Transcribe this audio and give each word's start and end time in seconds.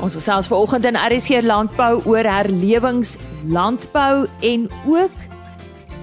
Ons 0.00 0.14
gesels 0.16 0.46
vanoggend 0.48 0.86
in 0.88 0.96
RSC 0.96 1.42
Landbou 1.44 1.98
oor 2.08 2.24
herlewingslandbou 2.24 4.22
en 4.48 4.62
ook 4.88 5.16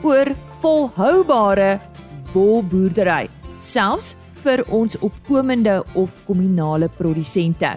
oor 0.06 0.30
volhoubare 0.62 1.80
wolboerdery, 2.36 3.26
selfs 3.58 4.14
vir 4.44 4.62
ons 4.70 5.00
opkomende 5.02 5.80
of 5.98 6.14
kommunale 6.28 6.92
produsente. 7.00 7.72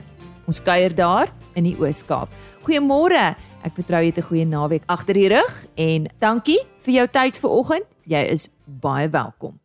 Ons 0.45 0.61
kuier 0.61 0.93
daar 0.93 1.33
in 1.57 1.65
die 1.71 1.77
Oos-Kaap. 1.81 2.29
Goeiemôre. 2.67 3.33
Ek 3.65 3.73
vertrou 3.81 4.03
jy 4.05 4.13
het 4.13 4.21
'n 4.21 4.29
goeie 4.29 4.45
naweek 4.45 4.85
agter 4.89 5.15
die 5.15 5.29
rug 5.29 5.67
en 5.77 6.07
dankie 6.21 6.61
vir 6.85 6.95
jou 6.95 7.07
tyd 7.07 7.37
vanoggend. 7.37 7.87
Jy 8.05 8.29
is 8.29 8.51
baie 8.67 9.09
welkom. 9.09 9.59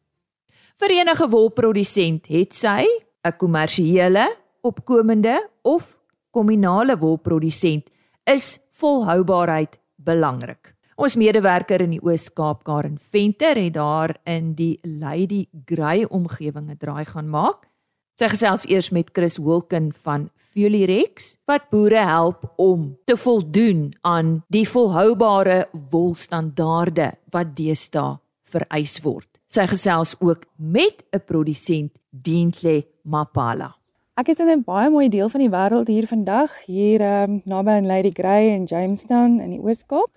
Vir 0.80 0.90
enige 0.90 1.28
wolprodusent 1.30 2.28
het 2.28 2.54
sy 2.54 2.86
'n 3.25 3.37
kommersiële, 3.37 4.36
opkomende 4.61 5.50
of 5.61 5.97
kommunale 6.36 6.98
wolprodusent 7.00 7.88
is 8.28 8.60
volhoubaarheid 8.76 9.80
belangrik. 9.96 10.74
Ons 10.96 11.18
medewerker 11.20 11.84
in 11.84 11.96
die 11.96 12.04
Oos-Kaap, 12.04 12.64
Karen 12.68 12.96
Venter, 13.00 13.57
het 13.60 13.74
daar 13.76 14.16
in 14.24 14.54
die 14.56 14.79
Lady 14.84 15.46
Grey 15.68 16.06
omgewing 16.07 16.70
'n 16.71 16.78
draai 16.78 17.06
gaan 17.06 17.29
maak. 17.29 17.68
Sy 18.16 18.29
gesels 18.32 18.64
eers 18.71 18.92
met 18.96 19.10
Chris 19.12 19.38
Wilken 19.38 19.92
van 19.92 20.29
Fulirex 20.38 21.38
wat 21.46 21.70
boere 21.70 22.00
help 22.07 22.54
om 22.56 22.98
te 23.06 23.18
voldoen 23.18 23.93
aan 24.02 24.43
die 24.48 24.64
volhoubare 24.64 25.68
wolstandaarde 25.92 27.12
wat 27.32 27.56
deesdae 27.57 28.20
vereis 28.43 29.02
word. 29.04 29.28
Sy 29.48 29.68
gesels 29.68 30.15
ook 30.20 30.46
met 30.56 31.04
'n 31.12 31.20
produsent, 31.26 31.92
Dientle 32.09 32.86
Mapala. 33.04 33.76
Ek 34.16 34.30
is 34.32 34.38
in 34.40 34.48
'n 34.48 34.64
baie 34.64 34.90
mooi 34.90 35.10
deel 35.12 35.28
van 35.30 35.42
die 35.44 35.50
wêreld 35.52 35.90
hier 35.92 36.06
vandag, 36.08 36.52
hier 36.66 37.02
um, 37.04 37.42
naby 37.44 37.70
aan 37.70 37.86
Lady 37.86 38.12
Grey 38.16 38.48
in 38.48 38.64
Jamestown 38.64 39.42
in 39.44 39.50
die 39.52 39.60
Oos-Kaap. 39.60 40.08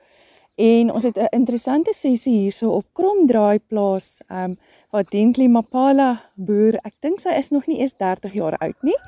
En 0.55 0.93
ons 0.93 1.03
het 1.03 1.19
'n 1.19 1.27
interessante 1.35 1.93
sessie 1.93 2.37
hierso 2.39 2.71
op 2.71 2.87
Kromdraai 2.93 3.59
plaas, 3.59 4.21
ehm 4.29 4.51
um, 4.51 4.59
waar 4.91 5.05
Denkli 5.11 5.49
Mapala 5.49 6.31
boer. 6.35 6.79
Ek 6.85 6.95
dink 7.01 7.19
sy 7.19 7.29
is 7.29 7.51
nog 7.51 7.67
nie 7.67 7.79
eens 7.79 7.97
30 7.97 8.33
jaar 8.33 8.57
oud 8.59 8.83
nie. 8.83 8.99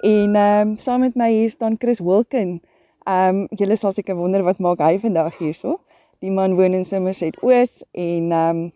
En 0.00 0.34
ehm 0.34 0.68
um, 0.68 0.76
saam 0.78 1.00
met 1.00 1.14
my 1.14 1.30
hier 1.30 1.50
staan 1.50 1.76
Chris 1.78 2.00
Wilken. 2.00 2.62
Ehm 3.04 3.36
um, 3.36 3.46
julle 3.50 3.76
sal 3.76 3.92
seker 3.92 4.16
wonder 4.16 4.42
wat 4.42 4.58
maak 4.58 4.78
hy 4.78 4.98
vandag 4.98 5.38
hierso. 5.38 5.80
Die 6.20 6.30
man 6.30 6.54
woon 6.54 6.72
in 6.72 6.84
Somerset 6.84 7.36
Oos 7.42 7.84
en 7.92 8.32
ehm 8.32 8.56
um, 8.56 8.72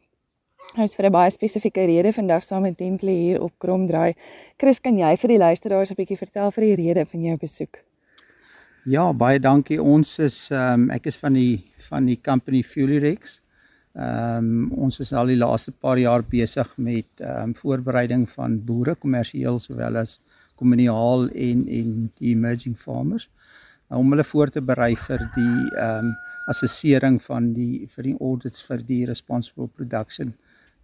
hy's 0.75 0.97
vir 0.97 1.06
'n 1.06 1.12
baie 1.12 1.31
spesifieke 1.31 1.86
rede 1.86 2.12
vandag 2.12 2.42
saam 2.42 2.62
met 2.62 2.78
Denkli 2.78 3.12
hier 3.12 3.42
op 3.42 3.53
Kromdraai. 3.59 4.14
Chris, 4.59 4.81
kan 4.81 4.98
jy 4.98 5.17
vir 5.17 5.28
die 5.28 5.39
luisteraars 5.39 5.91
'n 5.91 5.95
bietjie 5.95 6.19
vertel 6.19 6.50
vir 6.50 6.64
die 6.64 6.75
rede 6.75 7.06
van 7.06 7.22
jou 7.22 7.36
besoek? 7.36 7.78
Ja, 8.84 9.12
baie 9.12 9.39
dankie. 9.39 9.83
Ons 9.83 10.19
is 10.19 10.50
ehm 10.50 10.83
um, 10.83 10.91
ek 10.91 11.06
is 11.06 11.17
van 11.17 11.33
die 11.34 11.64
van 11.89 12.06
die 12.06 12.20
company 12.22 12.62
Fulirex. 12.62 13.41
Ehm 13.94 14.39
um, 14.39 14.72
ons 14.72 15.00
is 15.00 15.12
al 15.12 15.27
die 15.27 15.37
laaste 15.37 15.72
paar 15.72 15.98
jaar 15.98 16.22
besig 16.22 16.69
met 16.77 17.06
ehm 17.20 17.42
um, 17.42 17.55
voorbereiding 17.55 18.28
van 18.31 18.64
boere 18.64 18.94
kommersieel 18.94 19.59
sowel 19.59 19.97
as 19.97 20.20
kommunaal 20.56 21.28
en 21.31 21.67
en 21.69 22.12
die 22.19 22.31
emerging 22.31 22.77
farmers 22.77 23.28
uh, 23.91 23.98
om 23.98 24.11
hulle 24.11 24.25
voor 24.25 24.50
te 24.50 24.61
berei 24.61 24.94
vir 24.97 25.19
die 25.34 25.70
ehm 25.75 26.05
um, 26.05 26.14
assessering 26.47 27.22
van 27.22 27.53
die 27.55 27.89
vir 27.94 28.05
die 28.05 28.19
audits 28.20 28.62
vir 28.62 28.83
die 28.87 29.05
responsible 29.06 29.67
production 29.67 30.34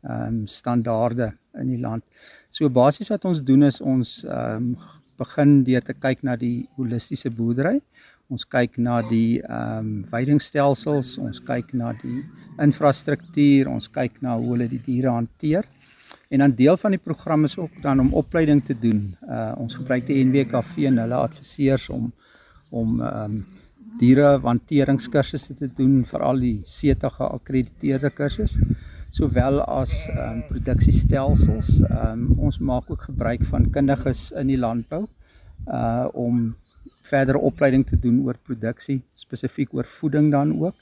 ehm 0.03 0.43
um, 0.43 0.47
standaarde 0.47 1.33
in 1.61 1.69
die 1.71 1.81
land. 1.81 2.05
So 2.51 2.69
basies 2.71 3.11
wat 3.13 3.25
ons 3.25 3.43
doen 3.43 3.63
is 3.63 3.81
ons 3.81 4.23
ehm 4.25 4.73
um, 4.73 4.77
begin 5.23 5.61
deur 5.63 5.85
te 5.87 5.95
kyk 5.95 6.25
na 6.27 6.37
die 6.37 6.67
holistiese 6.77 7.31
boerdery. 7.31 7.79
Ons 8.33 8.47
kyk 8.49 8.79
na 8.79 9.01
die 9.07 9.41
ehm 9.43 9.79
um, 9.79 9.93
veidingstelsels, 10.11 11.19
ons 11.19 11.41
kyk 11.47 11.75
na 11.79 11.93
die 12.03 12.23
infrastruktuur, 12.63 13.71
ons 13.71 13.89
kyk 13.89 14.21
na 14.25 14.37
hoe 14.39 14.55
hulle 14.55 14.69
die 14.69 14.83
diere 14.83 15.15
hanteer. 15.15 15.69
En 16.33 16.41
dan 16.41 16.55
deel 16.57 16.77
van 16.81 16.95
die 16.97 17.03
program 17.03 17.45
is 17.45 17.59
ook 17.59 17.83
dan 17.83 18.01
om 18.01 18.13
opleiding 18.17 18.65
te 18.65 18.75
doen. 18.79 19.13
Uh 19.29 19.53
ons 19.61 19.75
gebruik 19.77 20.07
die 20.09 20.23
NWKV 20.25 20.89
en 20.91 21.03
hulle 21.05 21.25
adviseurs 21.29 21.89
om 21.89 22.13
om 22.71 23.01
ehm 23.01 23.25
um, 23.25 23.43
diere 24.01 24.39
hanteringskursusse 24.41 25.55
te 25.55 25.69
doen, 25.69 26.01
veral 26.09 26.41
die 26.41 26.63
CETA 26.65 27.11
geakkrediteerde 27.13 28.11
kursus, 28.17 28.57
sowel 29.13 29.61
as 29.69 29.93
ehm 30.09 30.39
um, 30.39 30.43
produksiestelsels. 30.49 31.81
Ehm 31.85 32.27
um, 32.31 32.39
ons 32.49 32.59
maak 32.59 32.91
ook 32.91 33.09
gebruik 33.11 33.45
van 33.51 33.71
kundiges 33.71 34.31
in 34.33 34.53
die 34.53 34.59
landbou 34.59 35.07
uh 35.67 36.09
om 36.13 36.55
verdere 37.03 37.39
opleiding 37.39 37.85
te 37.87 37.99
doen 37.99 38.23
oor 38.25 38.39
produksie, 38.43 39.03
spesifiek 39.15 39.75
oor 39.75 39.85
voeding 39.85 40.31
dan 40.33 40.55
ook. 40.61 40.75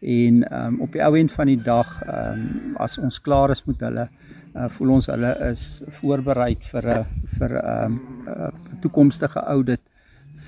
En 0.00 0.42
ehm 0.48 0.74
um, 0.74 0.80
op 0.80 0.92
die 0.92 1.02
ou 1.04 1.16
end 1.18 1.32
van 1.32 1.46
die 1.52 1.60
dag 1.62 1.90
ehm 2.02 2.46
um, 2.46 2.76
as 2.76 2.98
ons 2.98 3.20
klaar 3.20 3.50
is 3.50 3.64
met 3.66 3.80
hulle, 3.80 4.08
uh, 4.54 4.68
voel 4.78 4.94
ons 4.96 5.06
hulle 5.12 5.32
is 5.50 5.82
voorberei 5.98 6.56
vir 6.70 6.88
'n 6.94 7.04
vir 7.38 7.52
'n 7.52 7.84
um, 7.84 8.00
uh, 8.28 8.48
toekomstige 8.80 9.40
audit 9.40 9.82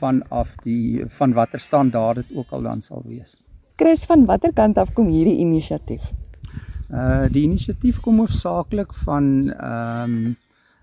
vanaf 0.01 0.55
die 0.65 1.05
van 1.19 1.33
watter 1.33 1.61
standaard 1.61 2.17
dit 2.17 2.37
ook 2.37 2.51
al 2.51 2.63
dan 2.63 2.81
sal 2.81 3.03
wees. 3.05 3.37
Chris, 3.77 4.05
van 4.05 4.25
watter 4.25 4.53
kant 4.53 4.79
af 4.79 4.93
kom 4.93 5.09
hierdie 5.09 5.39
inisiatief? 5.39 6.03
Uh 6.89 7.27
die 7.29 7.43
inisiatief 7.45 8.01
kom 8.01 8.23
hoofsaaklik 8.23 8.95
van 9.05 9.51
ehm 9.53 10.13
um, 10.13 10.37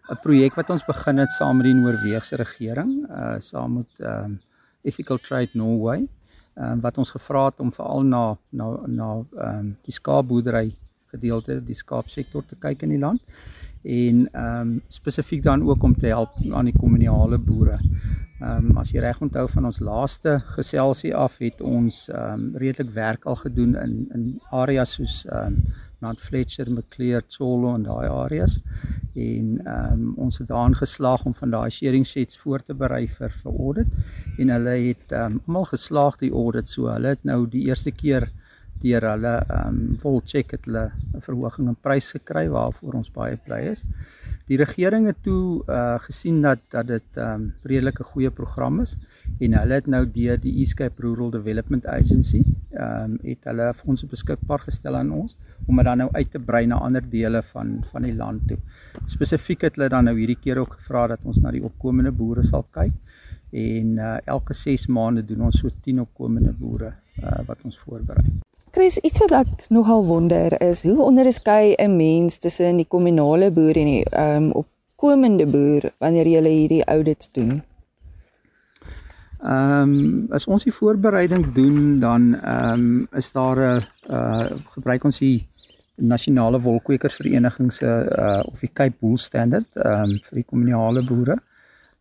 'n 0.09 0.19
projek 0.21 0.53
wat 0.53 0.69
ons 0.69 0.85
begin 0.85 1.17
het 1.17 1.31
saam 1.31 1.57
met 1.57 1.65
die 1.65 1.73
Noorse 1.73 2.35
regering, 2.35 3.09
uh 3.09 3.39
saam 3.39 3.73
met 3.73 3.89
ehm 3.97 4.23
um, 4.23 4.39
Ethical 4.83 5.17
Trade 5.17 5.49
Norway, 5.53 6.07
ehm 6.53 6.71
um, 6.71 6.81
wat 6.81 6.97
ons 6.97 7.09
gevra 7.09 7.45
het 7.45 7.59
om 7.59 7.73
veral 7.73 8.03
na 8.03 8.37
na 8.49 8.67
na 8.85 9.09
ehm 9.17 9.59
um, 9.59 9.77
die 9.85 9.93
skaapboerdery 9.93 10.75
gedeelte, 11.05 11.63
die 11.63 11.75
skaapsektor 11.75 12.43
te 12.45 12.55
kyk 12.59 12.81
in 12.81 12.89
die 12.89 12.99
land 12.99 13.21
en 13.85 14.29
ehm 14.31 14.61
um, 14.61 14.81
spesifiek 14.87 15.43
dan 15.43 15.63
ook 15.63 15.83
om 15.83 15.95
te 15.95 16.07
help 16.07 16.29
aan 16.51 16.65
die 16.65 16.77
kommunale 16.77 17.37
boere. 17.37 17.79
Ehm 18.39 18.69
um, 18.69 18.77
as 18.77 18.91
jy 18.91 18.99
reg 18.99 19.21
onthou 19.21 19.47
van 19.49 19.65
ons 19.65 19.79
laaste 19.79 20.39
geselsie 20.55 21.15
af 21.15 21.37
het 21.37 21.61
ons 21.61 22.09
ehm 22.09 22.33
um, 22.33 22.57
redelik 22.57 22.93
werk 22.93 23.25
al 23.25 23.35
gedoen 23.35 23.75
in 23.75 24.07
in 24.13 24.41
areas 24.51 24.93
soos 24.93 25.25
ehm 25.25 25.45
um, 25.45 25.73
Mount 26.05 26.21
Fletcher, 26.21 26.69
Maclear, 26.71 27.25
Tsolo 27.25 27.73
en 27.75 27.83
daai 27.87 28.07
areas. 28.07 28.59
En 29.15 29.59
ehm 29.63 29.91
um, 29.93 30.13
ons 30.27 30.37
het 30.37 30.47
daarin 30.47 30.75
geslaag 30.75 31.25
om 31.25 31.35
van 31.35 31.53
daai 31.55 31.69
sharing 31.71 32.05
sets 32.07 32.37
voor 32.37 32.63
te 32.63 32.73
berei 32.75 33.05
vir 33.07 33.31
vir 33.41 33.59
audit 33.65 34.39
en 34.39 34.51
hulle 34.57 34.75
het 34.87 35.11
ehm 35.11 35.37
um, 35.37 35.41
almal 35.47 35.69
geslaag 35.71 36.19
die 36.23 36.33
audit 36.33 36.69
so. 36.69 36.89
Hulle 36.91 37.15
het 37.15 37.23
nou 37.23 37.45
die 37.49 37.67
eerste 37.69 37.91
keer 37.91 38.29
deur 38.85 39.07
hulle 39.11 39.33
ehm 39.41 39.79
um, 39.79 39.97
vol 40.03 40.21
check 40.31 40.53
het 40.55 40.67
hulle 40.69 40.85
'n 41.17 41.21
verhoging 41.27 41.67
in 41.71 41.77
prys 41.87 42.11
gekry 42.17 42.45
waarvoor 42.57 42.93
ons 43.01 43.11
baie 43.17 43.37
bly 43.47 43.61
is. 43.73 43.85
Die 44.49 44.57
regering 44.61 45.07
het 45.09 45.23
toe 45.23 45.63
uh 45.77 45.97
gesien 46.07 46.41
dat 46.41 46.59
dat 46.69 46.87
dit 46.87 47.17
ehm 47.17 47.41
um, 47.41 47.53
redelik 47.63 47.99
'n 47.99 48.11
goeie 48.13 48.31
program 48.31 48.81
is 48.85 48.95
en 49.39 49.53
hulle 49.59 49.73
het 49.73 49.87
nou 49.87 50.03
deur 50.19 50.37
die 50.37 50.61
Escape 50.61 51.01
Rural 51.01 51.31
Development 51.31 51.85
Agency 51.85 52.43
ehm 52.71 53.03
um, 53.03 53.17
het 53.23 53.43
hulle 53.49 53.73
fondse 53.73 54.05
beskikbaar 54.05 54.61
gestel 54.69 54.95
aan 54.95 55.11
ons 55.11 55.37
om 55.67 55.75
dit 55.75 55.85
dan 55.85 55.97
nou 55.97 56.09
uit 56.11 56.31
te 56.31 56.39
brei 56.39 56.65
na 56.65 56.75
ander 56.75 57.09
dele 57.09 57.41
van 57.53 57.83
van 57.91 58.01
die 58.01 58.15
land 58.15 58.47
toe. 58.47 58.57
Spesifiek 59.05 59.61
het 59.61 59.75
hulle 59.75 59.89
dan 59.89 60.03
nou 60.03 60.17
hierdie 60.17 60.41
keer 60.41 60.57
ook 60.57 60.73
gevra 60.79 61.07
dat 61.07 61.19
ons 61.23 61.41
na 61.41 61.51
die 61.51 61.63
opkomende 61.63 62.11
boere 62.11 62.43
sal 62.43 62.65
kyk 62.71 62.93
en 63.51 63.97
uh 63.97 64.17
elke 64.25 64.53
6 64.53 64.87
maande 64.87 65.25
doen 65.25 65.47
ons 65.47 65.59
so 65.59 65.69
10 65.81 65.99
opkomende 65.99 66.51
boere 66.51 66.93
uh 67.23 67.39
wat 67.47 67.63
ons 67.63 67.79
voorberei. 67.79 68.25
Chris, 68.75 68.97
iets 69.07 69.21
wat 69.23 69.31
ek 69.31 69.61
nogal 69.71 70.01
wonder 70.03 70.51
is 70.59 70.81
hoe 70.83 70.97
onderskei 70.99 71.75
'n 71.79 71.95
mens 71.95 72.35
tussen 72.43 72.75
die 72.75 72.87
kommunale 72.87 73.47
boer 73.51 73.77
en 73.79 73.87
die 73.87 74.03
ehm 74.03 74.43
um, 74.43 74.51
opkomende 74.51 75.45
boer 75.47 75.93
wanneer 76.03 76.27
jy 76.27 76.41
hierdie 76.43 76.83
audits 76.83 77.29
doen? 77.31 77.63
Ehm 79.39 79.93
um, 79.93 80.27
as 80.31 80.47
ons 80.47 80.67
die 80.67 80.75
voorbereiding 80.75 81.53
doen 81.53 81.99
dan 81.99 82.35
ehm 82.35 82.73
um, 82.73 83.07
is 83.15 83.31
daar 83.31 83.57
'n 83.63 83.87
uh 84.09 84.59
gebruik 84.75 85.03
ons 85.03 85.19
die 85.19 85.47
nasionale 85.95 86.59
wolkwekersvereniging 86.61 87.73
se 87.73 87.87
uh 87.87 88.43
of 88.51 88.59
die 88.59 88.73
Cape 88.73 88.97
Wool 88.99 89.17
Standard 89.17 89.67
ehm 89.73 90.03
um, 90.03 90.19
vir 90.27 90.35
die 90.35 90.49
kommunale 90.51 91.03
boere. 91.03 91.39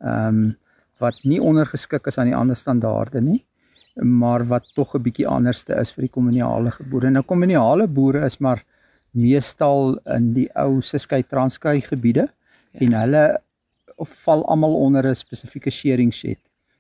Ehm 0.00 0.26
um, 0.26 0.56
wat 0.99 1.14
nie 1.22 1.43
ondergeskik 1.43 2.06
is 2.06 2.19
aan 2.19 2.31
die 2.32 2.37
ander 2.37 2.56
standaarde 2.56 3.20
nie 3.20 3.44
maar 3.94 4.46
wat 4.46 4.64
tog 4.75 4.94
'n 4.94 5.02
bietjie 5.02 5.26
anderste 5.29 5.75
is 5.75 5.93
vir 5.93 6.02
die 6.02 6.11
kommunale 6.11 6.73
boere. 6.91 7.11
Nou 7.11 7.23
kommunale 7.23 7.87
boere 7.87 8.25
is 8.25 8.38
maar 8.38 8.64
meestal 9.11 9.99
in 10.05 10.32
die 10.35 10.49
ou 10.55 10.81
Suskei 10.81 11.23
Transkei 11.23 11.81
gebiede 11.81 12.29
ja. 12.73 12.81
en 12.81 12.93
hulle 12.93 13.41
val 14.25 14.44
almal 14.46 14.75
onder 14.75 15.06
'n 15.06 15.14
spesifieke 15.14 15.70
sharing 15.70 16.12
shed. 16.12 16.38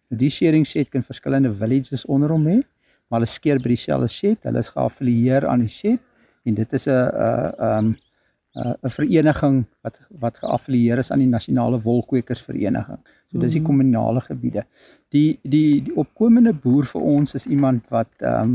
Nou 0.08 0.18
die 0.18 0.30
sharing 0.30 0.66
shed 0.66 0.88
kan 0.88 1.02
verskillende 1.02 1.52
villages 1.52 2.04
onder 2.04 2.28
hom 2.30 2.46
hê, 2.46 2.62
maar 3.08 3.20
hulle 3.20 3.26
skeer 3.26 3.58
by 3.58 3.68
dieselfde 3.68 4.08
shed. 4.08 4.38
Hulle 4.42 4.58
is 4.58 4.68
geaffilieer 4.68 5.46
aan 5.46 5.60
die 5.60 5.68
shed 5.68 6.00
en 6.44 6.54
dit 6.54 6.72
is 6.72 6.86
'n 6.86 6.90
'n 6.90 7.54
um 7.78 7.96
'n 8.54 8.90
vereniging 8.90 9.64
wat 9.82 10.00
wat 10.10 10.36
geaffilieer 10.38 10.98
is 10.98 11.10
aan 11.10 11.18
die 11.18 11.28
nasionale 11.28 11.80
wolkwekersvereniging. 11.82 13.00
So 13.30 13.38
dis 13.38 13.52
die 13.52 13.60
mhm. 13.60 13.66
kommunale 13.66 14.20
gebiede. 14.20 14.64
Die 15.14 15.38
die 15.42 15.80
die 15.86 15.94
opkomende 15.94 16.52
boer 16.52 16.88
vir 16.90 17.04
ons 17.16 17.36
is 17.38 17.46
iemand 17.46 17.86
wat 17.94 18.10
ehm 18.20 18.54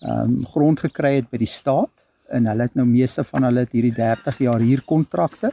ehm 0.00 0.36
um, 0.36 0.46
grond 0.48 0.80
gekry 0.80 1.18
het 1.18 1.28
by 1.30 1.38
die 1.42 1.50
staat 1.50 2.06
en 2.32 2.46
hulle 2.48 2.68
het 2.68 2.76
nou 2.78 2.86
meeste 2.88 3.24
van 3.24 3.44
hulle 3.44 3.66
het 3.66 3.74
hierdie 3.76 3.96
30 3.98 4.38
jaar 4.46 4.62
huurkontrakte 4.64 5.50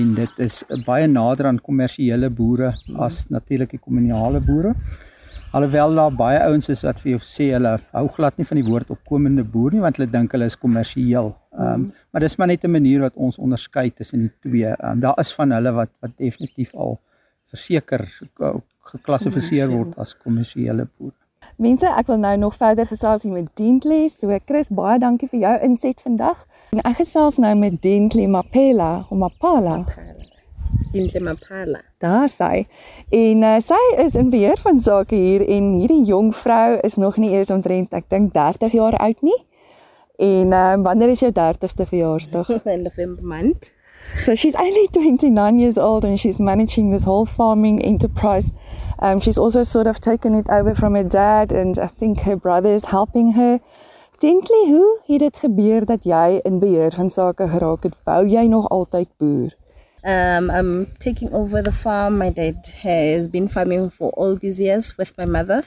en 0.00 0.14
dit 0.16 0.38
is 0.46 0.62
baie 0.86 1.08
nader 1.10 1.50
aan 1.50 1.60
kommersiële 1.60 2.30
boere 2.32 2.72
as 2.96 3.26
natuurlik 3.28 3.74
die 3.76 3.82
kommunale 3.82 4.40
boere. 4.40 4.72
Alhoewel 5.52 5.94
daar 5.98 6.14
baie 6.16 6.40
ouens 6.46 6.70
is 6.72 6.80
wat 6.86 7.00
vir 7.04 7.18
jou 7.18 7.22
sê 7.28 7.50
hulle 7.52 7.74
hou 7.92 8.06
glad 8.16 8.38
nie 8.40 8.48
van 8.48 8.60
die 8.62 8.68
woord 8.70 8.92
opkomende 8.94 9.44
boer 9.44 9.76
nie 9.76 9.84
want 9.84 10.00
hulle 10.00 10.08
dink 10.08 10.32
hulle 10.32 10.48
is 10.48 10.56
kommersieel. 10.56 11.34
Ehm 11.58 11.72
um, 11.74 11.88
maar 12.12 12.24
dis 12.24 12.38
maar 12.38 12.48
net 12.48 12.64
'n 12.64 12.72
manier 12.72 13.00
wat 13.00 13.16
ons 13.16 13.38
onderskei 13.38 13.90
tussen 13.90 14.20
die 14.20 14.34
twee. 14.40 14.72
Ehm 14.72 14.92
um, 14.92 15.00
daar 15.00 15.20
is 15.20 15.34
van 15.34 15.52
hulle 15.52 15.72
wat 15.72 15.92
wat 16.00 16.16
definitief 16.16 16.74
al 16.74 17.00
verseker 17.52 18.08
geklassifiseer 18.90 19.70
word 19.70 19.98
as 19.98 20.16
kommersiële 20.16 20.88
boere. 20.98 21.16
Mense, 21.56 21.86
ek 21.86 22.08
wil 22.10 22.20
nou 22.22 22.36
nog 22.36 22.54
verder 22.58 22.86
gesels 22.86 23.22
hier 23.26 23.32
met 23.32 23.50
Dentley. 23.58 24.08
So 24.08 24.38
Chris, 24.46 24.70
baie 24.70 24.98
dankie 24.98 25.28
vir 25.28 25.40
jou 25.42 25.54
inset 25.66 26.00
vandag. 26.02 26.46
En 26.72 26.82
ek 26.86 27.02
gesels 27.02 27.38
nou 27.42 27.52
met 27.58 27.80
Dentley 27.82 28.26
Mapela, 28.30 29.06
of 29.10 29.18
Mapala. 29.18 29.82
Dentley 30.92 31.22
Mapala. 31.22 31.82
Daar 32.02 32.28
sy. 32.30 32.66
En 33.10 33.44
uh, 33.46 33.58
sy 33.62 33.80
is 34.02 34.16
in 34.18 34.30
beheer 34.32 34.60
van 34.64 34.80
sake 34.80 35.18
hier 35.18 35.44
en 35.44 35.72
hierdie 35.80 36.02
jong 36.08 36.32
vrou 36.36 36.78
is 36.86 36.98
nog 37.00 37.18
nie 37.20 37.32
eers 37.36 37.52
omtrent 37.54 37.94
ek 37.96 38.08
dink 38.12 38.32
30 38.34 38.78
jaar 38.78 38.96
oud 39.02 39.22
nie. 39.22 39.38
En 40.22 40.52
uh, 40.56 40.74
wanneer 40.84 41.14
is 41.14 41.22
jou 41.24 41.32
30ste 41.34 41.86
verjaarsdag? 41.88 42.50
In 42.74 42.84
November 42.88 43.24
maand. 43.24 43.72
So 44.22 44.34
she's 44.34 44.54
only 44.54 44.88
29 44.88 45.58
years 45.58 45.78
old 45.78 46.04
and 46.04 46.18
she's 46.18 46.38
managing 46.38 46.90
this 46.90 47.04
whole 47.04 47.26
farming 47.26 47.82
enterprise. 47.82 48.52
Um, 48.98 49.20
she's 49.20 49.38
also 49.38 49.62
sort 49.62 49.86
of 49.86 50.00
taken 50.00 50.34
it 50.34 50.48
over 50.48 50.74
from 50.74 50.94
her 50.94 51.02
dad 51.04 51.52
and 51.52 51.78
I 51.78 51.88
think 51.88 52.20
her 52.20 52.36
brother 52.36 52.72
is 52.72 52.84
helping 52.84 53.32
her. 53.32 53.60
Dentley, 54.22 54.70
hoe 54.70 55.00
het 55.06 55.18
dit 55.18 55.36
gebeur 55.36 55.84
dat 55.84 56.04
jy 56.04 56.38
in 56.46 56.58
beheer 56.62 56.92
van 56.94 57.10
sake 57.10 57.48
geraak 57.48 57.82
het? 57.82 57.96
Wou 58.06 58.22
jy 58.26 58.46
nog 58.46 58.68
altyd 58.68 59.08
boer? 59.18 59.50
Um, 60.04 60.50
I'm 60.50 60.86
taking 60.98 61.32
over 61.32 61.62
the 61.62 61.72
farm. 61.72 62.18
My 62.18 62.30
dad 62.30 62.70
has 62.82 63.28
been 63.28 63.48
farming 63.48 63.90
for 63.90 64.10
all 64.10 64.36
these 64.36 64.60
years 64.60 64.94
with 64.96 65.16
my 65.16 65.24
mother. 65.24 65.62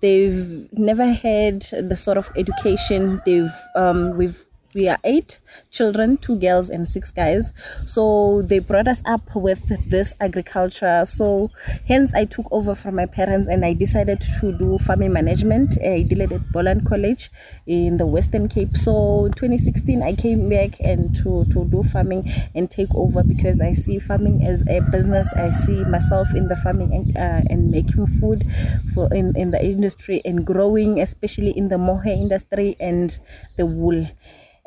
They've 0.00 0.68
never 0.72 1.12
had 1.12 1.60
the 1.88 1.96
sort 1.96 2.16
of 2.16 2.30
education 2.36 3.20
they've 3.24 3.52
um, 3.74 4.16
we've 4.16 4.47
we 4.74 4.86
are 4.88 4.98
eight 5.04 5.40
children 5.70 6.16
two 6.18 6.36
girls 6.36 6.68
and 6.68 6.86
six 6.86 7.10
guys. 7.10 7.52
So 7.86 8.42
they 8.42 8.58
brought 8.58 8.86
us 8.86 9.02
up 9.06 9.34
with 9.34 9.60
this 9.90 10.12
agriculture. 10.20 11.04
So 11.06 11.50
hence 11.86 12.12
i 12.14 12.24
took 12.24 12.46
over 12.50 12.74
from 12.74 12.96
my 12.96 13.06
parents 13.06 13.48
and 13.48 13.64
i 13.64 13.72
decided 13.72 14.20
to 14.40 14.52
do 14.52 14.78
farming 14.78 15.12
management. 15.12 15.78
I 15.82 16.02
did 16.02 16.20
it 16.20 16.32
at 16.32 16.52
boland 16.52 16.86
college 16.86 17.30
in 17.66 17.96
the 17.96 18.06
western 18.06 18.48
cape. 18.48 18.76
So 18.76 19.26
in 19.26 19.32
2016 19.32 20.02
i 20.02 20.12
came 20.14 20.48
back 20.48 20.78
and 20.80 21.14
to 21.16 21.44
to 21.52 21.64
do 21.64 21.82
farming 21.82 22.30
and 22.54 22.70
take 22.70 22.94
over 22.94 23.22
because 23.22 23.60
i 23.60 23.72
see 23.72 23.98
farming 23.98 24.44
as 24.44 24.62
a 24.68 24.80
business. 24.90 25.32
I 25.34 25.50
see 25.50 25.84
myself 25.84 26.28
in 26.34 26.48
the 26.48 26.56
farming 26.56 26.92
and, 26.92 27.16
uh, 27.16 27.42
and 27.48 27.70
making 27.70 28.06
food 28.20 28.44
for 28.94 29.12
in 29.14 29.36
in 29.36 29.50
the 29.50 29.64
industry 29.64 30.20
and 30.24 30.44
growing 30.46 31.00
especially 31.00 31.56
in 31.56 31.68
the 31.68 31.78
mohair 31.78 32.14
industry 32.14 32.76
and 32.80 33.18
the 33.56 33.66
wool 33.66 34.06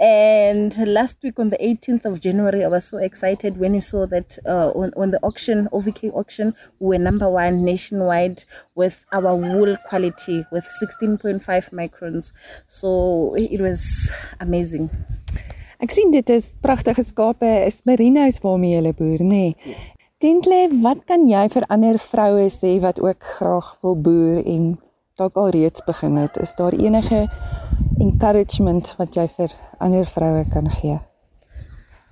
and 0.01 0.75
last 0.87 1.17
week 1.21 1.39
on 1.39 1.49
the 1.49 1.57
18th 1.57 2.05
of 2.05 2.19
January, 2.19 2.65
I 2.65 2.67
was 2.67 2.85
so 2.85 2.97
excited 2.97 3.57
when 3.57 3.75
you 3.75 3.81
saw 3.81 4.07
that 4.07 4.39
uh, 4.47 4.71
on, 4.71 4.91
on 4.97 5.11
the 5.11 5.19
auction, 5.21 5.69
OVK 5.71 6.11
auction, 6.15 6.55
we 6.79 6.97
were 6.97 7.03
number 7.03 7.29
one 7.29 7.63
nationwide 7.63 8.43
with 8.73 9.05
our 9.13 9.35
wool 9.35 9.77
quality 9.87 10.43
with 10.51 10.67
16.5 10.81 11.43
microns. 11.71 12.31
So 12.67 13.35
it 13.35 13.61
was 13.61 14.11
amazing. 14.39 14.89
Ek 15.81 15.89
sien 15.89 16.11
dit 16.13 16.27
is 16.29 16.51
pragtige 16.61 17.01
skape, 17.01 17.47
is 17.65 17.79
merinos 17.89 18.37
waarmee 18.43 18.77
jy 18.77 18.91
boer, 18.97 19.21
nê. 19.25 19.45
Nee. 19.53 19.77
Dentle, 20.21 20.59
wat 20.83 21.07
kan 21.09 21.23
jy 21.25 21.47
vir 21.49 21.65
ander 21.73 21.97
vroue 21.97 22.49
sê 22.53 22.75
wat 22.83 22.99
ook 23.01 23.25
graag 23.37 23.71
wil 23.81 23.95
boer 24.05 24.43
en 24.45 24.75
dalk 25.17 25.39
al 25.41 25.49
reeds 25.55 25.81
begin 25.87 26.19
het? 26.21 26.37
Is 26.37 26.53
daar 26.59 26.77
enige 26.77 27.23
encouragement 27.99 28.95
wat 28.97 29.15
jy 29.15 29.27
vir 29.37 29.55
ander 29.79 30.05
vroue 30.05 30.45
kan 30.51 30.69
gee? 30.79 30.99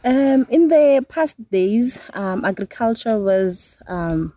Um, 0.04 0.48
in 0.50 0.69
the 0.69 1.06
past 1.10 1.36
days, 1.51 2.00
um, 2.13 2.45
agriculture 2.45 3.19
was 3.19 3.75
um, 3.88 4.33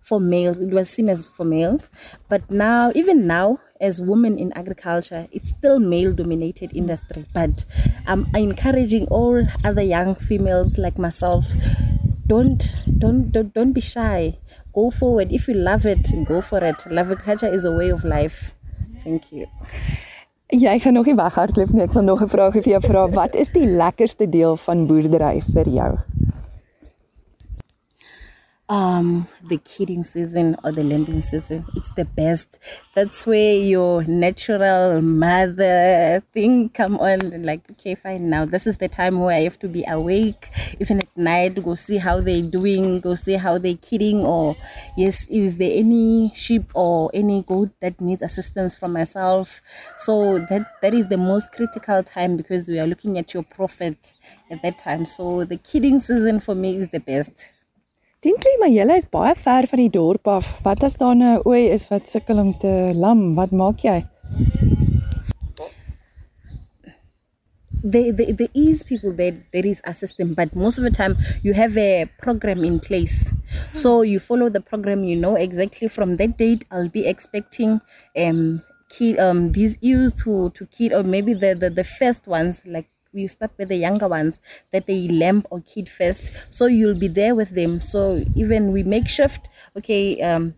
for 0.00 0.18
males. 0.20 0.58
It 0.58 0.72
was 0.72 0.88
seen 0.88 1.10
as 1.10 1.26
for 1.26 1.44
males, 1.44 1.90
but 2.28 2.50
now, 2.50 2.92
even 2.94 3.26
now, 3.26 3.60
as 3.78 4.00
women 4.00 4.38
in 4.38 4.52
agriculture, 4.54 5.28
it's 5.30 5.50
still 5.50 5.78
male-dominated 5.78 6.74
industry. 6.74 7.26
But 7.34 7.66
I'm 8.06 8.26
encouraging 8.34 9.06
all 9.08 9.46
other 9.64 9.82
young 9.82 10.14
females 10.14 10.78
like 10.78 10.98
myself. 10.98 11.44
Don't 12.26 12.62
don't 12.98 13.30
don't 13.30 13.52
don't 13.52 13.72
be 13.72 13.80
shy. 13.82 14.38
Go 14.72 14.90
forward. 14.90 15.30
If 15.30 15.48
you 15.48 15.54
love 15.54 15.84
it, 15.84 16.08
go 16.24 16.40
for 16.40 16.64
it. 16.64 16.86
Love 16.90 17.10
agriculture 17.10 17.52
is 17.52 17.64
a 17.64 17.72
way 17.72 17.90
of 17.90 18.04
life. 18.04 18.54
Thank 19.04 19.32
you. 19.32 19.46
Jy 20.52 20.78
gaan 20.84 20.92
nog 20.92 21.06
nie 21.08 21.14
weghardloop 21.16 21.70
nie. 21.72 21.80
Ek 21.86 21.94
wil 21.96 22.02
nog 22.04 22.20
'n 22.20 22.28
vraag 22.28 22.52
vir 22.52 22.68
jou 22.68 22.80
vra. 22.80 23.08
Wat 23.08 23.34
is 23.34 23.48
die 23.48 23.66
lekkerste 23.66 24.28
deel 24.28 24.56
van 24.56 24.86
boerdery 24.86 25.40
vir 25.52 25.68
jou? 25.68 26.21
Um 28.76 29.26
the 29.50 29.58
kidding 29.58 30.02
season 30.02 30.56
or 30.64 30.72
the 30.72 30.82
landing 30.82 31.20
season. 31.20 31.66
It's 31.76 31.90
the 31.92 32.06
best. 32.06 32.58
That's 32.94 33.26
where 33.26 33.54
your 33.72 34.04
natural 34.04 35.02
mother 35.02 36.22
thing 36.32 36.70
come 36.70 36.98
on 36.98 37.42
like 37.42 37.60
okay 37.72 37.94
fine 37.94 38.30
now 38.30 38.44
this 38.44 38.66
is 38.66 38.76
the 38.78 38.88
time 38.88 39.18
where 39.20 39.34
i 39.36 39.40
have 39.40 39.58
to 39.58 39.68
be 39.68 39.84
awake 39.88 40.48
even 40.80 40.98
at 40.98 41.16
night 41.16 41.62
go 41.64 41.74
see 41.74 41.96
how 41.96 42.20
they're 42.20 42.42
doing 42.58 43.00
go 43.00 43.14
see 43.14 43.34
how 43.34 43.58
they're 43.58 43.76
kidding 43.88 44.24
or 44.24 44.54
yes 44.96 45.26
is 45.28 45.56
there 45.56 45.70
any 45.72 46.30
sheep 46.34 46.70
or 46.74 47.10
any 47.14 47.42
goat 47.42 47.70
that 47.80 48.00
needs 48.00 48.22
assistance 48.22 48.74
from 48.76 48.92
myself? 48.92 49.60
So 49.98 50.38
that 50.50 50.80
that 50.82 50.94
is 50.94 51.06
the 51.08 51.16
most 51.16 51.52
critical 51.52 52.02
time 52.02 52.36
because 52.36 52.68
we 52.68 52.78
are 52.78 52.86
looking 52.86 53.18
at 53.18 53.34
your 53.34 53.42
profit 53.42 54.14
at 54.50 54.62
that 54.62 54.78
time. 54.78 55.06
So 55.06 55.44
the 55.44 55.56
kidding 55.56 56.00
season 56.00 56.40
for 56.40 56.54
me 56.54 56.76
is 56.76 56.88
the 56.88 57.00
best 57.00 57.52
Dinkly 58.22 58.52
maar 58.60 58.70
julle 58.70 58.94
is 59.00 59.08
baie 59.10 59.34
ver 59.34 59.66
van 59.66 59.80
die 59.80 59.90
dorp 59.90 60.28
af. 60.30 60.46
Wat 60.62 60.84
as 60.86 60.94
daar 60.94 61.16
'n 61.16 61.40
ooi 61.42 61.72
is 61.74 61.88
wat 61.90 62.06
sukkel 62.08 62.38
om 62.38 62.52
te 62.58 62.92
lam? 62.94 63.34
Wat 63.34 63.50
maak 63.50 63.80
jy? 63.82 64.06
There, 67.82 68.14
there, 68.14 68.32
there 68.32 68.50
is 68.54 68.84
people 68.84 69.12
that 69.16 69.34
there 69.50 69.66
is 69.66 69.80
a 69.84 69.92
system, 69.92 70.34
but 70.34 70.54
most 70.54 70.78
of 70.78 70.84
the 70.84 70.90
time 70.90 71.16
you 71.42 71.52
have 71.54 71.76
a 71.76 72.06
program 72.18 72.62
in 72.62 72.78
place. 72.78 73.32
So 73.74 74.02
you 74.02 74.20
follow 74.20 74.48
the 74.48 74.60
program, 74.60 75.02
you 75.02 75.16
know 75.16 75.34
exactly 75.34 75.88
from 75.88 76.16
that 76.16 76.38
date 76.38 76.64
I'll 76.70 76.92
be 76.92 77.06
expecting 77.06 77.80
um 78.14 78.62
kid 78.88 79.18
um 79.18 79.50
these 79.50 79.78
ewes 79.80 80.14
to 80.22 80.50
to 80.50 80.66
kid 80.66 80.92
or 80.92 81.02
maybe 81.02 81.34
the, 81.34 81.54
the 81.54 81.70
the 81.70 81.84
first 81.84 82.28
ones 82.28 82.62
like 82.64 82.86
we 83.12 83.26
start 83.26 83.52
with 83.58 83.68
the 83.68 83.76
younger 83.76 84.08
ones 84.08 84.40
that 84.72 84.86
they 84.86 85.08
lamp 85.08 85.46
or 85.50 85.60
kid 85.60 85.88
first. 85.88 86.22
So 86.50 86.66
you'll 86.66 86.98
be 86.98 87.08
there 87.08 87.34
with 87.34 87.50
them. 87.54 87.80
So 87.80 88.24
even 88.34 88.72
we 88.72 88.82
make 88.82 89.08
shift 89.08 89.48
okay 89.76 90.20
um 90.20 90.54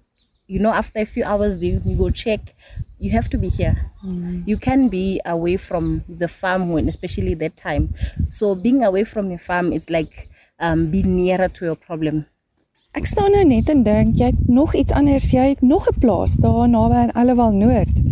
you 0.46 0.58
know 0.58 0.73
after 0.73 1.00
a 1.00 1.04
few 1.04 1.25
hours 1.25 1.62
you, 1.62 1.80
you 1.84 1.96
go 1.96 2.11
check. 2.11 2.54
You 2.99 3.11
have 3.11 3.28
to 3.30 3.38
be 3.38 3.49
here. 3.49 3.90
Mm. 4.04 4.46
you 4.46 4.56
can 4.56 4.88
be 4.88 5.20
away 5.25 5.56
from 5.56 6.04
the 6.08 6.28
farm 6.28 6.70
when 6.70 6.88
especially 6.88 7.34
that 7.34 7.56
time. 7.56 7.94
So 8.30 8.54
being 8.54 8.84
away 8.84 9.04
from 9.04 9.28
your 9.28 9.38
farm 9.38 9.73
is 9.73 9.88
like 9.90 10.28
um 10.61 10.90
being 10.90 11.16
nearer 11.16 11.49
to 11.49 11.64
your 11.64 11.76
problem. 11.76 12.26
Ek 12.94 13.08
staan 13.11 13.32
nou 13.34 13.42
net 13.42 13.68
en 13.73 13.82
dink 13.82 14.18
jy 14.20 14.30
het 14.30 14.49
nog 14.49 14.75
iets 14.78 14.94
anders. 14.94 15.32
Jy 15.34 15.49
het 15.56 15.62
nog 15.62 15.88
'n 15.90 15.99
plaas 15.99 16.37
daar 16.38 16.68
naby 16.68 16.94
aan 16.94 17.12
Allewal 17.12 17.50
Noord 17.52 18.04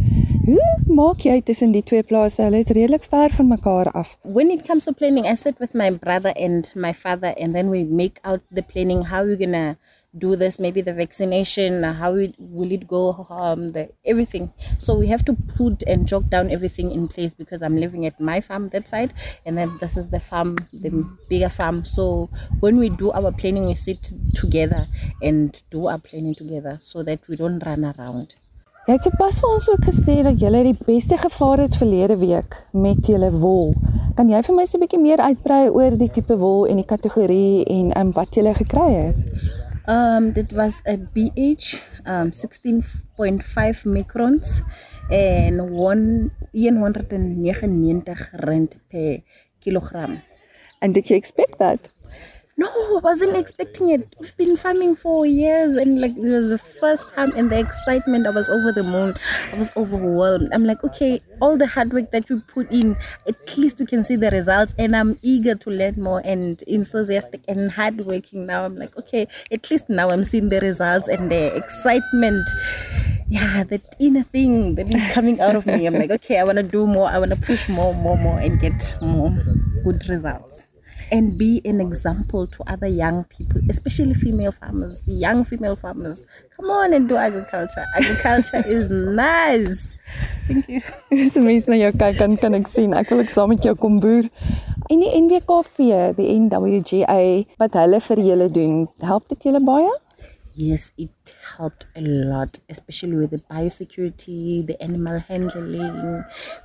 Hoe 0.43 0.71
maak 0.91 1.21
jy 1.23 1.37
tussen 1.47 1.71
die 1.71 1.85
twee 1.87 2.03
plase? 2.03 2.41
Hulle 2.43 2.59
is 2.59 2.71
redelik 2.75 3.05
ver 3.07 3.31
van 3.31 3.47
mekaar 3.47 3.93
af. 3.95 4.17
When 4.27 4.51
it 4.51 4.65
comes 4.67 4.89
to 4.89 4.93
planning, 4.93 5.29
I 5.31 5.37
sit 5.39 5.61
with 5.63 5.73
my 5.73 5.91
brother 5.95 6.33
and 6.35 6.67
my 6.75 6.93
father 6.93 7.33
and 7.39 7.55
then 7.55 7.71
we 7.71 7.85
make 7.85 8.19
out 8.25 8.41
the 8.51 8.63
planning 8.63 9.05
how 9.05 9.23
we're 9.23 9.39
going 9.39 9.53
to 9.53 9.77
do 10.19 10.35
this 10.37 10.59
maybe 10.59 10.83
the 10.83 10.93
vaccination 10.93 11.83
how 11.83 12.15
it, 12.15 12.35
will 12.39 12.71
it 12.71 12.87
go 12.87 13.27
um 13.31 13.73
the 13.73 13.89
everything 14.05 14.53
so 14.79 14.95
we 14.95 15.07
have 15.07 15.25
to 15.25 15.33
put 15.57 15.83
and 15.87 16.07
jot 16.07 16.29
down 16.29 16.51
everything 16.51 16.91
in 16.91 17.09
place 17.09 17.33
because 17.33 17.63
i'm 17.63 17.79
living 17.79 18.05
at 18.05 18.21
my 18.21 18.39
farm 18.39 18.69
that 18.75 18.87
side 18.87 19.15
and 19.47 19.57
then 19.57 19.75
this 19.81 19.97
is 19.97 20.11
the 20.11 20.21
farm 20.21 20.55
the 20.71 20.91
bigger 21.31 21.49
farm 21.49 21.83
so 21.83 22.29
when 22.61 22.77
we 22.77 22.91
do 22.91 23.11
our 23.13 23.33
planning 23.33 23.67
we 23.67 23.75
sit 23.75 24.13
together 24.35 24.87
and 25.23 25.63
do 25.71 25.87
our 25.87 25.99
planning 25.99 26.35
together 26.35 26.77
so 26.83 27.03
that 27.03 27.27
we 27.27 27.35
don't 27.35 27.65
run 27.65 27.83
around 27.83 28.35
Jy 28.83 28.97
het 28.97 29.05
sopas 29.07 29.37
vir 29.39 29.47
ons 29.47 29.67
ook 29.71 29.85
gesê 29.87 30.15
dat 30.27 30.41
jy 30.43 30.49
die 30.67 30.79
beste 30.89 31.15
gevaar 31.15 31.61
het 31.63 31.77
verlede 31.79 32.17
week 32.19 32.57
met 32.75 33.07
julle 33.07 33.29
wol. 33.31 33.77
Kan 34.19 34.27
jy 34.27 34.41
vir 34.43 34.57
my 34.57 34.65
so 34.67 34.77
'n 34.77 34.83
bietjie 34.83 34.99
meer 34.99 35.23
uitbrei 35.23 35.71
oor 35.71 35.95
die 35.95 36.11
tipe 36.11 36.35
wol 36.37 36.67
en 36.67 36.83
die 36.83 36.91
kategorie 36.95 37.63
en 37.65 37.95
um, 37.97 38.11
wat 38.11 38.35
jy 38.35 38.55
gekry 38.55 38.91
het? 38.91 39.23
Um, 39.87 40.33
that 40.33 40.51
was 40.51 40.83
a 40.85 40.97
BH, 40.99 41.79
um, 42.07 42.33
16.5 42.33 43.87
microns 43.87 44.63
and 45.11 45.61
one 45.71 46.33
199 46.53 48.31
rand 48.33 48.77
per 48.91 49.23
kilogram. 49.61 50.23
And 50.81 50.93
did 50.93 51.09
you 51.09 51.17
expect 51.17 51.61
that? 51.61 51.92
No, 52.63 52.69
I 52.69 53.01
wasn't 53.03 53.37
expecting 53.37 53.91
it. 53.91 54.15
We've 54.21 54.37
been 54.37 54.57
farming 54.57 54.95
for 54.95 55.27
years, 55.27 55.75
and 55.75 56.01
like 56.01 56.13
it 56.17 56.21
was 56.21 56.49
the 56.49 56.59
first 56.59 57.05
time, 57.13 57.33
and 57.35 57.51
the 57.51 57.59
excitement, 57.59 58.25
I 58.25 58.31
was 58.31 58.49
over 58.49 58.71
the 58.71 58.85
moon. 58.85 59.17
I 59.53 59.59
was 59.59 59.73
overwhelmed. 59.77 60.49
I'm 60.53 60.65
like, 60.65 60.85
okay, 60.85 61.21
all 61.41 61.57
the 61.57 61.67
hard 61.67 61.93
work 61.93 62.13
that 62.13 62.31
we 62.31 62.39
put 62.39 62.71
in, 62.71 62.97
at 63.27 63.59
least 63.59 63.81
we 63.81 63.87
can 63.87 64.05
see 64.05 64.15
the 64.15 64.31
results, 64.31 64.75
and 64.79 64.95
I'm 64.95 65.19
eager 65.23 65.57
to 65.57 65.71
learn 65.71 66.01
more 66.01 66.23
and 66.25 66.63
enthusiastic 66.69 67.43
and 67.49 67.73
hardworking 67.73 68.47
now. 68.47 68.65
I'm 68.65 68.77
like, 68.77 68.97
okay, 68.97 69.27
at 69.51 69.69
least 69.69 69.89
now 69.89 70.11
I'm 70.11 70.23
seeing 70.23 70.49
the 70.49 70.61
results 70.61 71.09
and 71.09 71.33
the 71.33 71.57
excitement. 71.57 72.49
Yeah, 73.29 73.65
that 73.65 73.97
inner 73.99 74.23
thing 74.23 74.77
that 74.77 74.95
is 74.95 75.13
coming 75.13 75.41
out 75.41 75.57
of 75.57 75.67
me. 75.67 75.87
I'm 75.87 75.95
like, 75.95 76.13
okay, 76.13 76.39
I 76.39 76.45
want 76.45 76.59
to 76.59 76.63
do 76.63 76.87
more. 76.87 77.09
I 77.09 77.19
want 77.19 77.33
to 77.33 77.37
push 77.37 77.69
more, 77.69 77.93
more, 77.93 78.17
more, 78.17 78.39
and 78.39 78.61
get 78.61 78.95
more 79.01 79.31
good 79.83 80.09
results 80.09 80.63
and 81.13 81.37
be 81.37 81.61
an 81.65 81.81
example 81.81 82.47
to 82.47 82.65
other 82.67 82.87
young 82.89 83.25
people, 83.25 83.61
especially 83.69 84.15
female 84.15 84.51
farmers, 84.51 85.03
young 85.07 85.45
female 85.45 85.77
farmers. 85.77 86.25
Come 86.57 86.71
on 86.71 86.95
and 86.95 87.09
do 87.09 87.17
agriculture. 87.17 87.85
Agriculture 87.95 88.65
is 88.67 88.89
nice. 88.89 89.97
Thank 90.49 90.69
you. 90.69 90.81
Dis 91.13 91.37
mense 91.37 91.69
na 91.71 91.77
jou 91.79 91.93
kyk 92.01 92.17
kan 92.19 92.37
kan 92.41 92.57
ek 92.59 92.67
sien. 92.69 92.97
Ek 92.97 93.13
wil 93.13 93.23
ek 93.23 93.31
saam 93.33 93.53
met 93.53 93.63
jou 93.65 93.77
kom 93.79 94.01
boer. 94.03 94.27
En 94.91 95.05
die 95.05 95.13
NWKV, 95.21 96.17
die 96.19 96.33
NWGA 96.41 97.21
wat 97.63 97.79
hulle 97.79 98.01
vir 98.09 98.25
julle 98.27 98.49
doen, 98.53 98.83
help 99.05 99.29
dit 99.31 99.47
julle 99.49 99.63
baie? 99.63 99.93
Yes, 100.57 100.91
it 101.01 101.33
helped 101.57 101.87
a 101.97 102.03
lot, 102.03 102.59
especially 102.69 103.17
with 103.17 103.31
the 103.31 103.41
biosecurity, 103.49 104.67
the 104.67 104.77
animal 104.85 105.23
handling, 105.29 106.25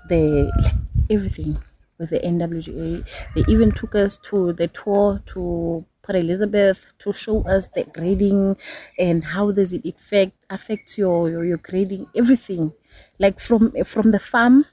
the 0.10 0.52
like 0.52 0.76
everything 1.10 1.56
with 1.98 2.10
the 2.12 2.26
NWGA. 2.26 3.04
They 3.36 3.44
even 3.48 3.72
took 3.72 3.96
us 3.96 4.18
to 4.30 4.54
the 4.54 4.68
tour 4.68 5.22
to 5.34 5.86
Port 6.04 6.16
Elizabeth 6.18 6.80
to 7.00 7.12
show 7.14 7.44
us 7.48 7.68
the 7.76 7.84
grading 7.84 8.58
and 8.98 9.24
how 9.24 9.52
does 9.52 9.74
it 9.74 9.86
affect 9.86 10.34
affects 10.50 10.98
your, 10.98 11.30
your, 11.30 11.44
your 11.46 11.58
grading, 11.58 12.08
everything. 12.16 12.74
Like 13.20 13.40
from 13.40 13.72
from 13.86 14.12
the 14.12 14.20
farm 14.20 14.66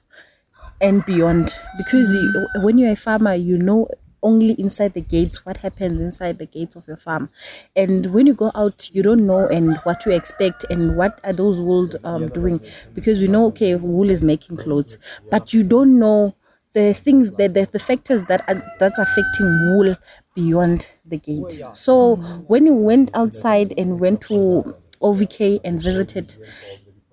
and 0.81 1.05
beyond. 1.05 1.53
Because 1.77 2.13
you, 2.13 2.47
when 2.61 2.77
you're 2.77 2.91
a 2.91 2.95
farmer, 2.95 3.33
you 3.35 3.57
know 3.57 3.87
only 4.23 4.53
inside 4.53 4.93
the 4.95 5.01
gates 5.01 5.45
what 5.45 5.57
happens 5.57 5.99
inside 6.01 6.39
the 6.39 6.47
gates 6.47 6.75
of 6.75 6.87
your 6.87 6.97
farm 6.97 7.29
and 7.75 8.07
when 8.11 8.25
you 8.25 8.33
go 8.33 8.51
out 8.55 8.89
you 8.91 9.03
don't 9.03 9.23
know 9.27 9.45
and 9.49 9.77
what 9.83 10.03
you 10.03 10.11
expect 10.11 10.65
and 10.71 10.97
what 10.97 11.21
are 11.23 11.33
those 11.33 11.59
wool 11.59 11.87
um, 12.03 12.27
doing 12.29 12.59
because 12.95 13.19
we 13.19 13.27
know 13.27 13.45
okay 13.45 13.75
wool 13.75 14.09
is 14.09 14.23
making 14.23 14.57
clothes 14.57 14.97
but 15.29 15.53
you 15.53 15.61
don't 15.61 15.99
know 15.99 16.35
the 16.75 16.93
things 16.93 17.31
that 17.33 17.55
the, 17.55 17.67
the 17.71 17.79
factors 17.79 18.23
that 18.25 18.43
are 18.49 18.63
that's 18.79 18.99
affecting 18.99 19.47
wool 19.69 19.97
beyond 20.35 20.89
the 21.05 21.17
gate. 21.17 21.63
So 21.73 22.19
when 22.47 22.65
we 22.65 22.71
went 22.83 23.11
outside 23.15 23.73
and 23.77 23.99
went 23.99 24.21
to 24.23 24.75
OVK 25.01 25.59
and 25.65 25.81
visited, 25.81 26.35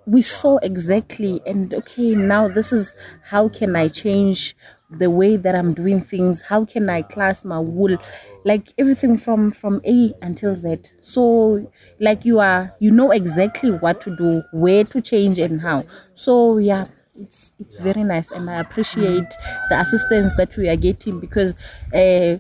we 0.07 0.23
saw 0.23 0.59
exactly 0.59 1.41
and 1.47 1.73
okay 1.75 2.15
now 2.15 2.49
this 2.49 2.73
is 2.73 2.93
how 3.31 3.49
can 3.49 3.77
I 3.77 3.89
change 3.89 4.57
the 4.91 5.11
way 5.11 5.37
that 5.37 5.55
I'm 5.55 5.75
doing 5.75 6.03
things? 6.03 6.43
How 6.43 6.65
can 6.65 6.91
I 6.91 7.03
class 7.03 7.45
my 7.45 7.59
wool? 7.61 7.97
Like 8.45 8.73
everything 8.79 9.17
from 9.19 9.53
from 9.53 9.81
A 9.87 10.13
until 10.23 10.57
Z. 10.57 10.79
So 11.01 11.71
like 12.01 12.25
you 12.25 12.41
are 12.41 12.73
you 12.81 12.91
know 12.91 13.11
exactly 13.13 13.71
what 13.71 14.01
to 14.03 14.17
do, 14.17 14.43
where 14.53 14.85
to 14.85 15.01
change 15.01 15.39
and 15.39 15.61
how. 15.61 15.85
So 16.15 16.59
yeah 16.59 16.87
it's 17.17 17.53
it's 17.59 17.79
very 17.79 18.03
nice 18.03 18.31
and 18.31 18.49
i 18.49 18.59
appreciate 18.61 19.29
the 19.69 19.79
assistance 19.79 20.35
that 20.37 20.57
we 20.57 20.69
are 20.69 20.77
getting 20.77 21.21
because 21.21 21.53
uh, 21.95 22.39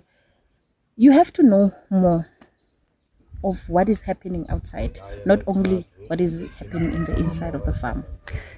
you 0.97 1.13
have 1.13 1.33
to 1.33 1.43
know 1.43 1.73
more 1.91 2.29
of 3.45 3.69
what 3.69 3.89
is 3.89 4.03
happening 4.03 4.47
outside 4.49 5.01
not 5.27 5.43
only 5.47 5.87
what 6.07 6.21
is 6.21 6.45
happening 6.59 6.93
in 6.93 7.05
the 7.05 7.17
inside 7.19 7.55
of 7.55 7.65
the 7.65 7.73
farm. 7.73 8.05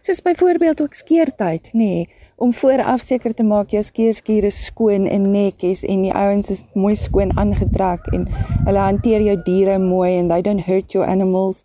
Soos 0.01 0.21
byvoorbeeld 0.23 0.81
ook 0.81 0.95
skeertyd 0.95 1.71
nê 1.73 1.85
nee, 1.85 2.09
om 2.37 2.53
vooraf 2.53 3.03
seker 3.03 3.35
te 3.35 3.45
maak 3.45 3.71
jou 3.71 3.83
skeerskuur 3.83 4.45
is 4.45 4.65
skoon 4.65 5.07
en 5.07 5.31
netjies 5.31 5.85
en 5.85 6.03
die 6.03 6.13
ouens 6.13 6.51
is 6.51 6.65
mooi 6.75 6.95
skoon 6.97 7.33
aangetrek 7.39 8.11
en 8.13 8.27
hulle 8.67 8.85
hanteer 8.89 9.25
jou 9.29 9.39
diere 9.47 9.79
mooi 9.79 10.19
and 10.19 10.31
they 10.31 10.43
don't 10.43 10.67
hurt 10.67 10.93
your 10.93 11.09
animals. 11.09 11.65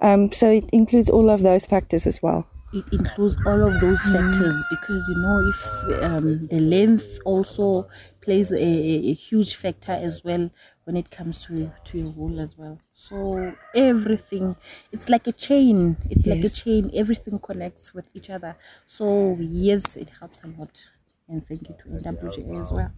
Um 0.00 0.30
so 0.32 0.50
it 0.50 0.70
includes 0.70 1.10
all 1.10 1.30
of 1.30 1.42
those 1.42 1.66
factors 1.66 2.06
as 2.06 2.22
well 2.22 2.46
it 2.72 2.84
includes 2.92 3.36
all 3.46 3.66
of 3.66 3.80
those 3.80 4.00
factors 4.02 4.54
mm. 4.54 4.70
because 4.70 5.08
you 5.08 5.16
know 5.16 5.38
if 5.48 6.02
um, 6.04 6.46
the 6.46 6.60
length 6.60 7.18
also 7.24 7.88
plays 8.20 8.52
a, 8.52 8.56
a, 8.56 9.12
huge 9.12 9.56
factor 9.56 9.92
as 9.92 10.22
well 10.22 10.50
when 10.84 10.96
it 10.96 11.10
comes 11.10 11.44
to 11.44 11.72
to 11.84 11.98
your 11.98 12.10
wool 12.10 12.40
as 12.40 12.56
well 12.56 12.78
so 12.92 13.54
everything 13.74 14.56
it's 14.92 15.08
like 15.08 15.26
a 15.26 15.32
chain 15.32 15.96
it's 16.08 16.26
yes. 16.26 16.36
like 16.36 16.44
a 16.44 16.48
chain 16.48 16.90
everything 16.94 17.38
connects 17.38 17.92
with 17.92 18.04
each 18.14 18.30
other 18.30 18.56
so 18.86 19.36
yes 19.40 19.96
it 19.96 20.10
helps 20.20 20.42
a 20.44 20.46
lot 20.58 20.80
and 21.28 21.46
thank 21.48 21.68
you 21.68 21.74
to 21.82 21.88
NWGA 21.88 22.60
as 22.60 22.70
well 22.70 22.92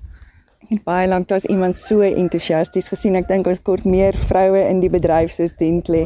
En 0.71 0.79
baie 0.85 1.09
lank 1.09 1.27
daar's 1.29 1.45
iemand 1.45 1.75
so 1.75 2.01
entoesiasties 2.01 2.87
gesien. 2.89 3.17
Ek 3.19 3.27
dink 3.27 3.49
ons 3.51 3.59
kort 3.67 3.83
meer 3.85 4.15
vroue 4.29 4.61
in 4.63 4.79
die 4.79 4.91
bedryf 4.93 5.35
soos 5.35 5.57
Dentley. 5.59 6.05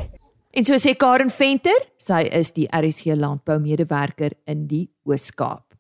En 0.57 0.65
so 0.65 0.79
sê 0.81 0.95
Karen 0.97 1.29
Venter, 1.29 1.77
sy 2.01 2.23
is 2.33 2.55
die 2.57 2.65
RSG 2.73 3.13
landbou 3.21 3.59
medewerker 3.61 4.33
in 4.49 4.63
die 4.71 4.87
Oos-Kaap. 5.05 5.75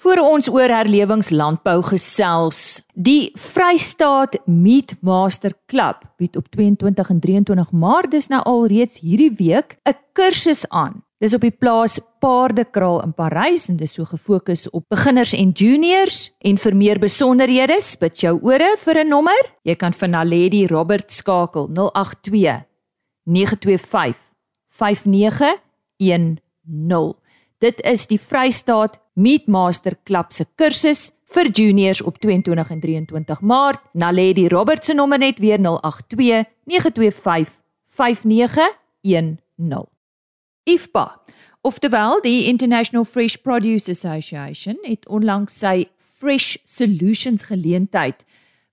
Voor 0.00 0.22
ons 0.22 0.46
oor 0.48 0.72
herlewingslandbou 0.72 1.82
gesels, 1.90 2.80
die 2.94 3.28
Vrystaat 3.36 4.38
Meat 4.46 4.94
Master 5.04 5.52
Club 5.68 6.06
bied 6.16 6.38
op 6.40 6.48
22 6.54 7.10
en 7.12 7.20
23 7.20 7.74
Maart 7.76 8.14
dis 8.14 8.30
nou 8.32 8.40
al 8.48 8.64
reeds 8.72 9.02
hierdie 9.04 9.34
week 9.36 9.76
'n 9.84 9.98
kursus 10.16 10.64
aan. 10.70 11.02
Dis 11.20 11.34
op 11.34 11.42
die 11.42 11.50
plaas 11.50 12.00
Paardekraal 12.20 13.02
in 13.02 13.12
Parys 13.12 13.68
en 13.68 13.76
dis 13.76 13.92
so 13.92 14.04
gefokus 14.04 14.70
op 14.70 14.84
beginners 14.88 15.34
en 15.34 15.50
juniors 15.50 16.30
en 16.40 16.56
vir 16.56 16.74
meer 16.76 16.98
besonderhede 16.98 17.82
spit 17.82 18.20
jou 18.20 18.38
ore 18.42 18.76
vir 18.78 19.04
'n 19.04 19.08
nommer. 19.08 19.42
Jy 19.64 19.74
kan 19.74 19.92
vir 19.92 20.08
Naledi 20.08 20.66
Robert 20.66 21.12
skakel 21.12 21.68
082 21.68 22.67
925 23.28 24.16
5910. 24.68 26.40
Dit 27.58 27.80
is 27.82 28.06
die 28.06 28.20
Vrystaat 28.20 28.98
Meatmaster 29.12 29.96
Klub 30.02 30.32
se 30.32 30.46
kursus 30.54 31.10
vir 31.34 31.50
juniors 31.50 32.00
op 32.02 32.18
22 32.22 32.70
en 32.70 32.80
23 32.80 33.40
Maart. 33.40 33.80
Naledi 33.92 34.48
Robert 34.48 34.84
se 34.84 34.94
nommer 34.94 35.18
net 35.18 35.38
weer 35.38 35.58
082 35.60 36.44
925 36.64 37.60
5910. 37.86 39.38
IFPA, 40.64 41.20
oftewel 41.60 42.20
die 42.20 42.44
International 42.46 43.04
Fresh 43.04 43.36
Produce 43.36 43.90
Association, 43.90 44.78
het 44.82 45.08
onlangs 45.08 45.58
sy 45.58 45.88
Fresh 45.96 46.56
Solutions 46.64 47.42
geleentheid 47.48 48.24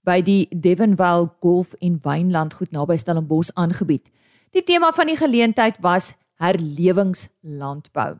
by 0.05 0.21
die 0.21 0.47
Devonville 0.51 1.31
Golf 1.41 1.73
en 1.79 1.99
Wynland 2.03 2.53
goed 2.53 2.71
naby 2.71 2.97
Stellenbosch 2.97 3.53
aangebied. 3.53 4.05
Die 4.51 4.63
tema 4.63 4.91
van 4.91 5.07
die 5.07 5.17
geleentheid 5.17 5.81
was 5.81 6.13
herlewingslandbou. 6.41 8.15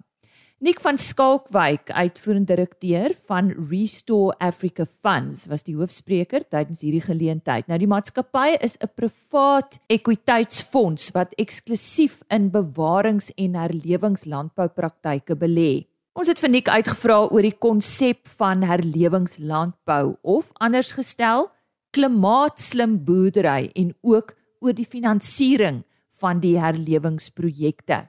Nick 0.64 0.80
van 0.80 0.98
Skalkwyk, 0.98 1.92
uitvoerende 1.92 2.56
direkteur 2.56 3.12
van 3.28 3.52
Restore 3.70 4.36
Africa 4.40 4.86
Funds, 5.02 5.46
was 5.52 5.66
die 5.68 5.76
hoofspreker 5.76 6.46
tydens 6.48 6.80
hierdie 6.82 7.04
geleentheid. 7.04 7.68
Nou 7.68 7.78
die 7.78 7.90
maatskappy 7.92 8.56
is 8.64 8.78
'n 8.80 8.90
privaat 8.96 9.78
ekwiteitsfonds 9.88 11.12
wat 11.12 11.36
eksklusief 11.38 12.24
in 12.30 12.50
bewarings- 12.52 13.34
en 13.36 13.56
herlewingslandboupraktyke 13.56 15.36
belê. 15.36 15.86
Ons 16.16 16.28
het 16.28 16.40
vir 16.40 16.50
Nick 16.50 16.70
uitgevra 16.70 17.28
oor 17.28 17.42
die 17.42 17.58
konsep 17.60 18.28
van 18.38 18.64
herlewingslandbou 18.64 20.18
of 20.22 20.52
anders 20.54 20.94
gestel, 20.94 21.52
klimaatslim 21.92 23.04
boerdery 23.04 23.70
en 23.76 23.94
ook 24.02 24.36
oor 24.60 24.74
die 24.74 24.88
finansiering 24.88 25.84
van 26.22 26.40
die 26.40 26.56
herlewingsprojekte. 26.60 28.06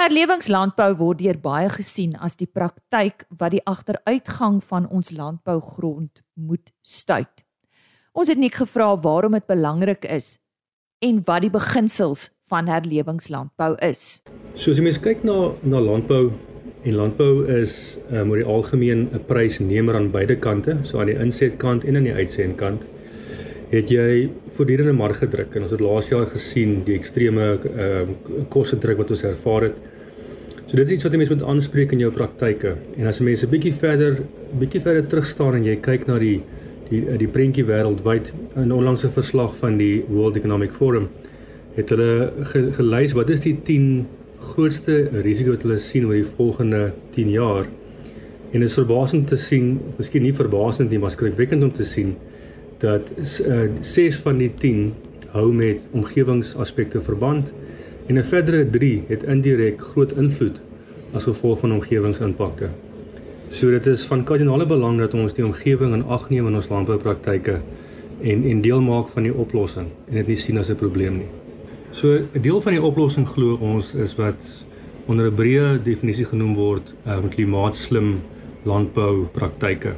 Herlewingslandbou 0.00 0.94
word 0.98 1.20
deur 1.20 1.38
baie 1.38 1.68
gesien 1.70 2.14
as 2.16 2.38
die 2.40 2.48
praktyk 2.48 3.26
wat 3.38 3.52
die 3.54 3.64
agteruitgang 3.68 4.62
van 4.64 4.88
ons 4.88 5.12
landbougrond 5.12 6.22
moet 6.34 6.72
stuit. 6.80 7.44
Ons 8.12 8.32
het 8.32 8.40
net 8.40 8.56
gevra 8.56 8.92
waarom 9.00 9.36
dit 9.36 9.46
belangrik 9.46 10.08
is 10.08 10.38
en 11.02 11.20
wat 11.26 11.44
die 11.44 11.52
beginsels 11.52 12.30
van 12.50 12.68
herlewingslandbou 12.70 13.74
is. 13.84 14.22
So 14.54 14.72
as 14.72 14.80
jy 14.80 14.86
mens 14.88 15.00
kyk 15.02 15.24
na 15.28 15.52
na 15.62 15.80
landbou 15.80 16.32
en 16.82 16.96
landbou 16.98 17.44
is 17.52 17.96
um, 18.10 18.32
oor 18.32 18.40
die 18.42 18.48
algemeen 18.48 19.08
'n 19.12 19.24
prysnemer 19.28 19.96
aan 19.96 20.10
beide 20.10 20.36
kante, 20.36 20.78
so 20.82 21.00
aan 21.00 21.12
die 21.12 21.18
insetkant 21.18 21.84
en 21.84 21.96
aan 21.96 22.08
die 22.08 22.14
uitsendkant. 22.14 22.84
Het 23.72 23.88
jy 23.88 24.28
voortdurende 24.52 24.92
marge 24.92 25.26
druk 25.32 25.54
en 25.56 25.64
ons 25.64 25.72
het 25.72 25.80
laas 25.80 26.10
jaar 26.12 26.26
gesien 26.28 26.82
die 26.86 26.96
ekstreme 26.98 27.54
ehm 27.56 28.10
uh, 28.12 28.44
koste 28.52 28.76
druk 28.78 29.00
wat 29.00 29.12
ons 29.14 29.24
ervaar 29.24 29.68
het. 29.70 29.78
So 30.66 30.76
dit 30.76 30.86
is 30.86 30.92
iets 30.96 31.06
wat 31.06 31.14
jy 31.14 31.20
mens 31.22 31.32
moet 31.32 31.44
aanspreek 31.48 31.92
in 31.96 32.02
jou 32.04 32.10
praktyke. 32.12 32.74
En 32.96 33.08
as 33.08 33.20
mense 33.20 33.46
'n 33.46 33.50
bietjie 33.50 33.72
verder 33.72 34.22
bietjie 34.60 34.80
verder 34.80 35.06
terug 35.06 35.26
staan 35.26 35.54
en 35.54 35.64
jy 35.64 35.76
kyk 35.76 36.06
na 36.06 36.18
die 36.18 36.40
die 36.90 37.16
die 37.18 37.28
prentjie 37.28 37.64
wêreldwyd 37.64 38.32
in 38.56 38.72
onlangse 38.72 39.08
verslag 39.08 39.56
van 39.56 39.78
die 39.78 40.04
World 40.08 40.36
Economic 40.36 40.72
Forum 40.72 41.08
het 41.76 41.88
hulle 41.88 42.32
ge, 42.52 42.72
gelys 42.72 43.12
wat 43.12 43.30
is 43.30 43.40
die 43.40 43.56
10 43.64 44.06
grootste 44.52 45.08
risiko 45.24 45.50
wat 45.50 45.62
hulle 45.62 45.78
sien 45.78 46.04
oor 46.04 46.18
die 46.18 46.34
volgende 46.36 46.92
10 47.14 47.30
jaar. 47.30 47.64
En 48.52 48.60
dit 48.60 48.68
is 48.68 48.74
verbasend 48.76 49.28
te 49.28 49.36
sien, 49.36 49.78
miskien 49.96 50.22
nie 50.22 50.34
verbasend 50.34 50.90
nie, 50.90 50.98
maar 50.98 51.10
skrikwekkend 51.10 51.62
om 51.62 51.72
te 51.72 51.84
sien 51.84 52.16
dat 52.82 53.12
uh, 53.46 53.68
6 53.80 54.16
van 54.24 54.40
die 54.42 54.50
10 54.54 54.92
hou 55.32 55.52
met 55.54 55.86
omgewingsaspekte 55.90 57.00
verband 57.00 57.52
en 58.06 58.18
'n 58.18 58.24
verdere 58.24 58.70
3 58.70 59.04
het 59.08 59.22
indirek 59.22 59.80
groot 59.80 60.12
invloed 60.12 60.60
as 61.12 61.24
gevolg 61.24 61.58
van 61.58 61.72
omgewingsimpakte. 61.72 62.68
So 63.48 63.70
dit 63.70 63.86
is 63.86 64.04
van 64.04 64.24
kardinale 64.24 64.66
belang 64.66 64.98
dat 64.98 65.14
ons 65.14 65.34
die 65.34 65.44
omgewing 65.44 65.94
in 65.94 66.04
ag 66.04 66.28
neem 66.30 66.46
in 66.46 66.54
ons 66.54 66.68
landboupraktyke 66.68 67.60
en 68.20 68.44
en 68.44 68.60
deel 68.60 68.80
maak 68.80 69.08
van 69.08 69.22
die 69.22 69.34
oplossing 69.34 69.86
en 70.08 70.14
dit 70.14 70.26
nie 70.26 70.36
sien 70.36 70.58
as 70.58 70.70
'n 70.70 70.76
probleem 70.76 71.16
nie. 71.16 71.30
So 71.90 72.18
'n 72.34 72.40
deel 72.40 72.60
van 72.60 72.72
die 72.72 72.82
oplossing 72.82 73.28
glo 73.28 73.54
ons 73.60 73.94
is 73.94 74.14
wat 74.14 74.64
onder 75.06 75.26
'n 75.26 75.34
breë 75.34 75.82
definisie 75.82 76.24
genoem 76.24 76.54
word, 76.54 76.94
um, 77.06 77.28
klimaatslim 77.28 78.20
landboupraktyke. 78.62 79.92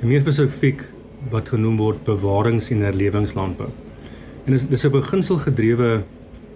En 0.00 0.08
meer 0.08 0.20
spesifiek 0.20 0.82
wat 1.30 1.48
genoem 1.48 1.76
word 1.76 2.04
bewarings- 2.04 2.70
en 2.70 2.80
herlewingslandbou. 2.80 3.68
En 4.44 4.52
dis 4.52 4.68
dis 4.68 4.84
'n 4.84 4.90
beginselgedrewe 4.90 6.02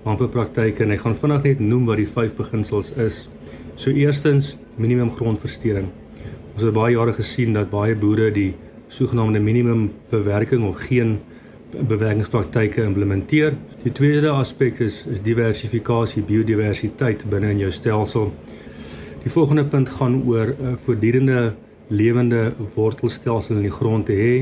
landboupraktyk 0.04 0.80
en 0.80 0.90
ek 0.90 1.00
gaan 1.00 1.16
vinnig 1.16 1.42
net 1.42 1.61
noem 1.61 1.87
wat 1.87 1.96
die 1.96 2.08
vyf 2.08 2.35
beginsels 2.35 2.92
is. 2.92 3.28
So 3.76 3.90
eerstens 3.90 4.56
minimum 4.76 5.11
grondversteuring. 5.11 5.88
Ons 6.54 6.62
het 6.62 6.73
baie 6.73 6.94
jare 6.94 7.12
gesien 7.12 7.52
dat 7.52 7.70
baie 7.70 7.94
boere 7.94 8.30
die 8.32 8.54
sogenaamde 8.88 9.40
minimum 9.40 9.92
bewerking 10.11 10.64
of 10.64 10.76
geen 10.87 11.18
bewerkingspraktyke 11.88 12.82
implementeer. 12.82 13.54
Die 13.82 13.92
tweede 13.92 14.30
aspek 14.30 14.80
is 14.80 15.04
is 15.11 15.23
diversifikasie, 15.23 16.23
biodiversiteit 16.23 17.25
binne 17.30 17.50
in 17.50 17.58
jou 17.58 17.73
stelsel. 17.73 18.32
Die 19.23 19.30
volgende 19.30 19.64
punt 19.64 19.88
gaan 19.88 20.23
oor 20.23 20.54
uh, 20.54 20.75
voortdurende 20.85 21.54
lewende 21.88 22.52
wortelstelsel 22.74 23.56
in 23.56 23.62
die 23.68 23.74
grond 23.74 24.06
te 24.06 24.16
hê 24.16 24.32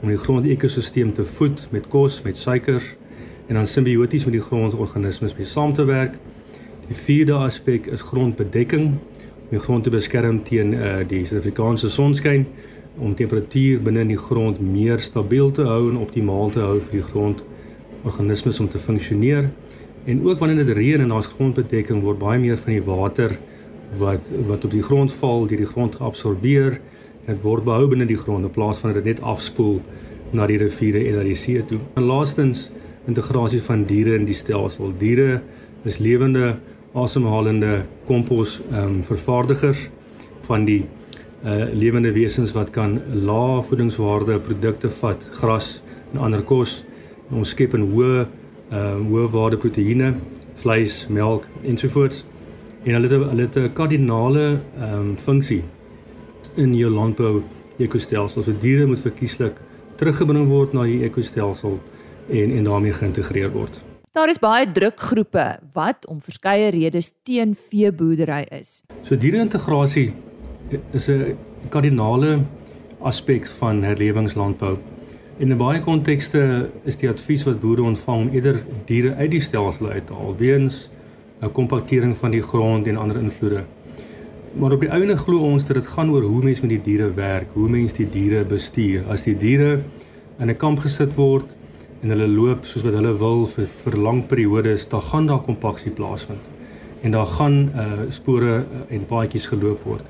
om 0.00 0.08
die 0.08 0.20
grondekosisteem 0.20 1.12
te 1.12 1.24
voed 1.24 1.66
met 1.74 1.88
kos, 1.90 2.22
met 2.22 2.36
suikers 2.36 2.94
en 3.48 3.54
dan 3.54 3.66
simbioties 3.66 4.24
met 4.24 4.36
die 4.36 4.44
grondorganismes 4.44 5.34
mee 5.36 5.48
saam 5.48 5.72
te 5.72 5.84
werk. 5.84 6.14
Die 6.88 6.96
vierde 6.96 7.34
aspek 7.34 7.86
is 7.92 8.04
grondbedekking 8.04 8.86
om 8.92 9.54
die 9.56 9.62
grond 9.64 9.84
te 9.84 9.92
beskerm 9.92 10.42
teen 10.44 10.74
uh, 10.76 10.98
die 11.08 11.24
Suid-Afrikaanse 11.26 11.90
sonskyn 11.90 12.46
om 12.98 13.14
temperatuur 13.14 13.82
binne 13.84 14.04
in 14.04 14.12
die 14.12 14.20
grond 14.20 14.60
meer 14.60 15.00
stabiel 15.00 15.50
te 15.54 15.64
hou 15.68 15.88
en 15.90 16.00
optimaal 16.00 16.52
te 16.54 16.62
hou 16.64 16.78
vir 16.80 16.98
die 16.98 17.06
grondorganismes 17.10 18.60
om 18.60 18.68
te 18.68 18.80
funksioneer. 18.82 19.48
En 20.08 20.22
ook 20.24 20.38
wanneer 20.38 20.64
dit 20.64 20.76
reën 20.76 21.04
en 21.04 21.12
daar's 21.12 21.30
grondbedekking 21.34 22.02
word 22.02 22.20
baie 22.20 22.40
meer 22.40 22.58
van 22.58 22.72
die 22.72 22.84
water 22.84 23.36
wat 23.96 24.30
wat 24.46 24.64
op 24.64 24.70
die 24.70 24.82
grond 24.82 25.12
val, 25.12 25.46
deur 25.46 25.62
die 25.64 25.72
grond 25.72 25.96
geabsorbeer 25.96 26.80
en 27.24 27.34
dit 27.34 27.42
word 27.42 27.64
behou 27.64 27.88
binne 27.88 28.06
die 28.08 28.18
grond 28.18 28.44
in 28.44 28.52
plaas 28.52 28.80
van 28.82 28.92
dit 28.92 29.04
net 29.04 29.20
afspoel 29.20 29.80
na 30.32 30.46
die 30.46 30.58
riviere 30.60 31.06
en 31.08 31.16
na 31.16 31.24
die 31.24 31.36
see 31.36 31.62
toe. 31.64 31.78
En 31.96 32.08
laastens 32.08 32.68
integrasie 33.08 33.62
van 33.64 33.84
diere 33.88 34.14
in 34.18 34.26
die 34.28 34.36
stelsel. 34.36 34.92
Diere 34.98 35.40
is 35.88 35.98
lewende 35.98 36.56
asemhalende 36.92 37.82
kompos 38.08 38.58
ehm 38.70 38.98
um, 38.98 39.02
vervaardigers 39.02 39.88
van 40.48 40.64
die 40.64 40.84
uh 41.44 41.68
lewende 41.72 42.12
wesens 42.12 42.52
wat 42.52 42.70
kan 42.74 42.98
lae 43.14 43.62
voedingswaarde 43.62 44.40
produkte 44.42 44.90
vat, 44.90 45.22
gras 45.40 45.80
en 46.12 46.18
ander 46.18 46.42
kos 46.42 46.82
en 47.30 47.38
ons 47.38 47.48
skep 47.48 47.74
'n 47.74 47.86
hoë 47.92 48.26
ehm 48.70 48.76
uh, 48.76 49.10
hoë 49.10 49.30
waarde 49.30 49.56
proteïene, 49.56 50.14
vleis, 50.54 51.06
melk 51.08 51.46
ensovoorts 51.62 52.24
en 52.84 52.92
hulle 52.92 53.08
het 53.08 53.28
hulle 53.30 53.42
het 53.42 53.56
'n 53.56 53.72
kardinale 53.72 54.60
ehm 54.78 55.00
um, 55.00 55.16
funksie 55.16 55.62
in 56.54 56.74
jou 56.74 56.90
landbou 56.90 57.42
ekostelsel. 57.78 58.42
So 58.42 58.52
diere 58.60 58.86
moet 58.86 59.00
verkieslik 59.00 59.60
teruggebring 59.96 60.48
word 60.48 60.72
na 60.72 60.82
die 60.82 61.02
ekostelsel 61.04 61.78
en 62.28 62.50
en 62.50 62.64
daarmee 62.64 62.92
geïntegreer 62.92 63.50
word. 63.50 63.80
Daar 64.12 64.28
is 64.28 64.38
baie 64.38 64.72
drukgroepe 64.72 65.58
wat 65.72 66.06
om 66.06 66.20
verskeie 66.20 66.70
redes 66.70 67.12
teen 67.22 67.54
veeboerdery 67.54 68.46
is. 68.50 68.82
So 69.02 69.16
diere-integrasie 69.16 70.12
is 70.92 71.08
'n 71.08 71.36
kardinale 71.68 72.40
aspek 73.00 73.46
van 73.46 73.82
herlewingslandbou. 73.82 74.76
In 75.38 75.56
baie 75.56 75.80
kontekste 75.80 76.70
is 76.84 76.96
die 76.96 77.08
advies 77.08 77.44
wat 77.44 77.60
boere 77.60 77.82
ontvang 77.82 78.20
om 78.26 78.34
eerder 78.34 78.62
diere 78.84 79.14
uit 79.14 79.30
die 79.30 79.40
stelsel 79.40 79.88
uit 79.88 80.06
te 80.06 80.12
haal 80.12 80.36
weens 80.36 80.90
'n 81.40 81.52
kompaktering 81.52 82.16
van 82.16 82.30
die 82.30 82.42
grond 82.42 82.86
en 82.86 82.96
ander 82.96 83.16
invloede. 83.16 83.62
Maar 84.58 84.72
op 84.72 84.80
die 84.80 84.88
einde 84.88 85.16
glo 85.16 85.38
ons 85.38 85.66
dat 85.66 85.76
dit 85.76 85.86
gaan 85.86 86.10
oor 86.10 86.22
hoe 86.22 86.42
mense 86.42 86.60
met 86.60 86.70
die 86.70 86.82
diere 86.82 87.12
werk, 87.14 87.46
hoe 87.52 87.68
mense 87.68 87.94
die 87.96 88.08
diere 88.10 88.44
bestuur. 88.44 89.04
As 89.10 89.22
die 89.22 89.36
diere 89.36 89.80
in 90.38 90.50
'n 90.50 90.56
kamp 90.56 90.78
gesit 90.78 91.14
word 91.14 91.54
en 92.02 92.08
hulle 92.08 92.28
loop 92.28 92.64
soos 92.64 92.82
wat 92.82 92.94
hulle 92.94 93.18
wil 93.18 93.46
vir 93.46 93.66
vir 93.84 93.96
lang 93.96 94.26
periodes, 94.26 94.88
dan 94.88 95.00
gaan 95.00 95.26
daar 95.26 95.42
kompaksie 95.42 95.90
plaasvind. 95.90 96.40
En 97.02 97.10
daar 97.10 97.26
gaan 97.26 97.70
uh 97.74 98.10
spore 98.10 98.56
uh, 98.58 98.94
en 98.94 99.06
paadjies 99.06 99.46
geloop 99.46 99.82
word. 99.84 100.04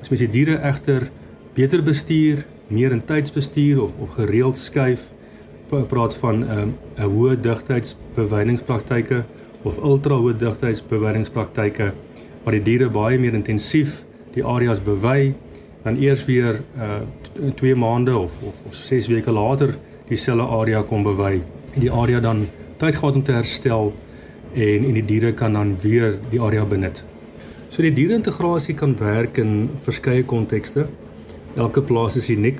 As 0.00 0.08
mens 0.08 0.20
die 0.20 0.30
diere 0.30 0.56
egter 0.62 1.10
beter 1.54 1.82
bestuur, 1.82 2.46
meer 2.68 2.92
in 2.92 3.04
tydsbestuur 3.04 3.82
of 3.82 3.90
of 4.00 4.08
gereeld 4.14 4.56
skuif, 4.56 5.00
praat 5.88 6.14
van 6.14 6.38
'n 6.38 6.42
uh, 6.42 7.04
'n 7.04 7.10
hoë 7.10 7.40
digtheidsbewyningspraktyke 7.40 9.24
of 9.64 9.78
ultra 9.78 10.16
hoë 10.20 10.36
digtheidsbeweringspraktyke 10.40 11.92
waar 12.44 12.56
die 12.56 12.64
diere 12.64 12.88
baie 12.88 13.18
meer 13.18 13.36
intensief 13.36 14.04
die 14.34 14.44
areas 14.44 14.80
bewy 14.80 15.34
dan 15.84 15.96
eers 16.00 16.24
weer 16.28 16.62
uh 16.76 17.00
2 17.56 17.74
maande 17.78 18.16
of 18.16 18.32
of 18.44 18.56
of 18.68 18.74
6 18.74 19.08
weke 19.08 19.32
later 19.32 19.74
dieselfde 20.08 20.46
area 20.60 20.82
kom 20.82 21.02
bewy 21.06 21.40
en 21.74 21.80
die 21.80 21.92
area 21.92 22.20
dan 22.20 22.48
tyd 22.80 22.96
gehad 22.96 23.14
om 23.14 23.22
te 23.22 23.32
herstel 23.32 23.92
en 24.54 24.84
en 24.84 24.96
die 24.98 25.04
diere 25.04 25.32
kan 25.32 25.52
dan 25.52 25.76
weer 25.82 26.18
die 26.30 26.40
area 26.40 26.64
benut. 26.64 27.04
So 27.70 27.82
die 27.82 27.92
diere-integrasie 27.94 28.74
kan 28.74 28.96
werk 28.98 29.38
in 29.38 29.70
verskeie 29.84 30.24
kontekste. 30.24 30.88
Elke 31.54 31.82
plaas 31.82 32.16
is 32.16 32.28
uniek. 32.28 32.58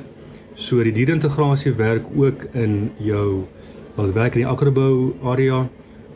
So 0.55 0.83
die 0.87 0.93
diere-integrasie 0.95 1.73
werk 1.75 2.07
ook 2.17 2.47
in 2.53 2.93
jou 2.99 3.47
wat 3.97 4.13
werk 4.15 4.37
in 4.39 4.45
die 4.45 4.51
akkerbou 4.51 5.15
area 5.33 5.65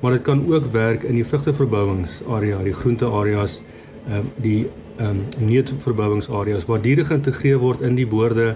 maar 0.04 0.12
dit 0.12 0.22
kan 0.22 0.42
ook 0.52 0.66
werk 0.72 1.02
in 1.02 1.14
die 1.16 1.24
vrugteverbouingsarea, 1.24 2.58
die 2.62 2.74
groenteareas, 2.76 3.60
ehm 4.04 4.18
um, 4.18 4.26
die 4.36 4.66
ehm 4.96 5.22
um, 5.40 5.46
neutverbouingsareas 5.48 6.66
waar 6.68 6.82
diere 6.84 7.06
geïntegreer 7.08 7.58
word 7.58 7.80
in 7.80 7.96
die 7.96 8.06
boorde, 8.06 8.50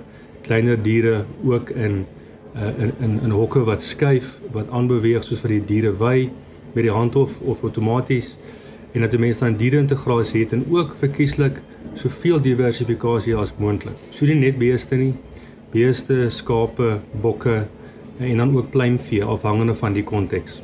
kleiner 0.45 0.77
diere 0.83 1.25
ook 1.45 1.71
in 1.71 2.05
uh, 2.53 2.69
in 2.85 2.93
in 3.01 3.17
in 3.23 3.31
hokke 3.31 3.65
wat 3.65 3.81
skuif, 3.81 4.35
wat 4.53 4.69
aanbeweeg 4.71 5.25
soos 5.25 5.41
vir 5.41 5.57
die 5.57 5.65
diere 5.73 5.95
wy 5.97 6.29
met 6.75 6.85
die 6.85 6.93
hand 6.93 7.17
of 7.17 7.41
of 7.41 7.65
outomaties 7.65 8.37
en 8.93 9.01
dat 9.01 9.17
die 9.17 9.25
mense 9.25 9.41
dan 9.41 9.57
diere 9.57 9.81
integrasie 9.81 10.45
het 10.45 10.53
en 10.53 10.69
ook 10.69 10.95
verkieslik 11.01 11.63
soveel 11.95 12.41
diversifikasie 12.45 13.37
as 13.37 13.57
moontlik. 13.57 13.97
So 14.11 14.29
nie 14.29 14.37
net 14.37 14.61
beeste 14.61 15.01
nie, 15.01 15.15
beeste, 15.73 16.27
skape, 16.29 16.99
bokke 17.25 17.63
en 18.19 18.37
dan 18.37 18.57
ook 18.57 18.71
pluimvee 18.71 19.25
afhangende 19.25 19.75
van 19.75 19.97
die 19.97 20.05
konteks. 20.05 20.61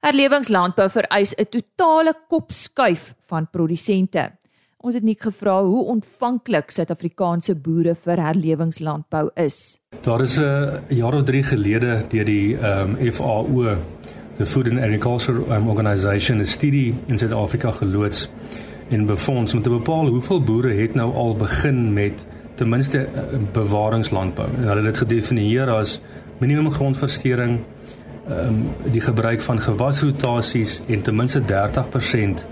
Herlewingslandbou 0.00 0.88
vereis 0.90 1.34
'n 1.34 1.48
totale 1.50 2.14
kopskuif 2.28 3.14
van 3.26 3.48
produsente. 3.50 4.30
Ons 4.76 4.94
het 4.94 5.02
nie 5.02 5.16
gevra 5.18 5.62
hoe 5.64 5.84
ontvanklik 5.84 6.70
Suid-Afrikaanse 6.70 7.54
boere 7.54 7.94
vir 7.94 8.20
herlewingslandbou 8.22 9.30
is. 9.34 9.78
Daar 10.02 10.22
is 10.22 10.38
'n 10.38 10.80
jaar 10.88 11.14
of 11.14 11.24
3 11.24 11.42
gelede 11.42 12.04
deur 12.08 12.24
die 12.24 12.56
ehm 12.56 12.96
um, 13.00 13.12
FAO, 13.12 13.76
the 14.36 14.46
Food 14.46 14.68
and 14.68 14.78
Agriculture 14.78 15.54
um, 15.54 15.68
Organization, 15.68 16.38
'n 16.38 16.46
studie 16.46 16.94
in 17.06 17.18
Suid-Afrika 17.18 17.70
geloods 17.70 18.28
en 18.88 19.06
befonds 19.06 19.54
om 19.54 19.62
te 19.62 19.70
bepaal 19.70 20.06
hoeveel 20.06 20.42
boere 20.42 20.72
het 20.72 20.94
nou 20.94 21.14
al 21.14 21.36
begin 21.36 21.92
met 21.92 22.24
ten 22.54 22.68
minste 22.68 22.98
uh, 22.98 23.38
bewaringslandbou. 23.52 24.48
Hulle 24.56 24.74
het 24.74 24.84
dit 24.84 24.98
gedefinieer 24.98 25.70
as 25.70 26.00
minimum 26.38 26.70
grondversteuring 26.70 27.58
um, 28.30 28.62
die 28.92 29.00
gebruik 29.00 29.40
van 29.40 29.60
gewasrotasies 29.60 30.80
en 30.86 31.02
ten 31.02 31.16
minste 31.16 31.40
30% 31.40 32.44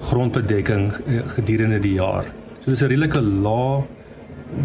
grondbedekking 0.00 0.92
eh, 0.92 1.22
gedurende 1.26 1.78
die 1.78 1.94
jaar. 1.94 2.24
So 2.60 2.70
dis 2.70 2.82
'n 2.82 2.86
redelike 2.86 3.20
lae 3.20 3.82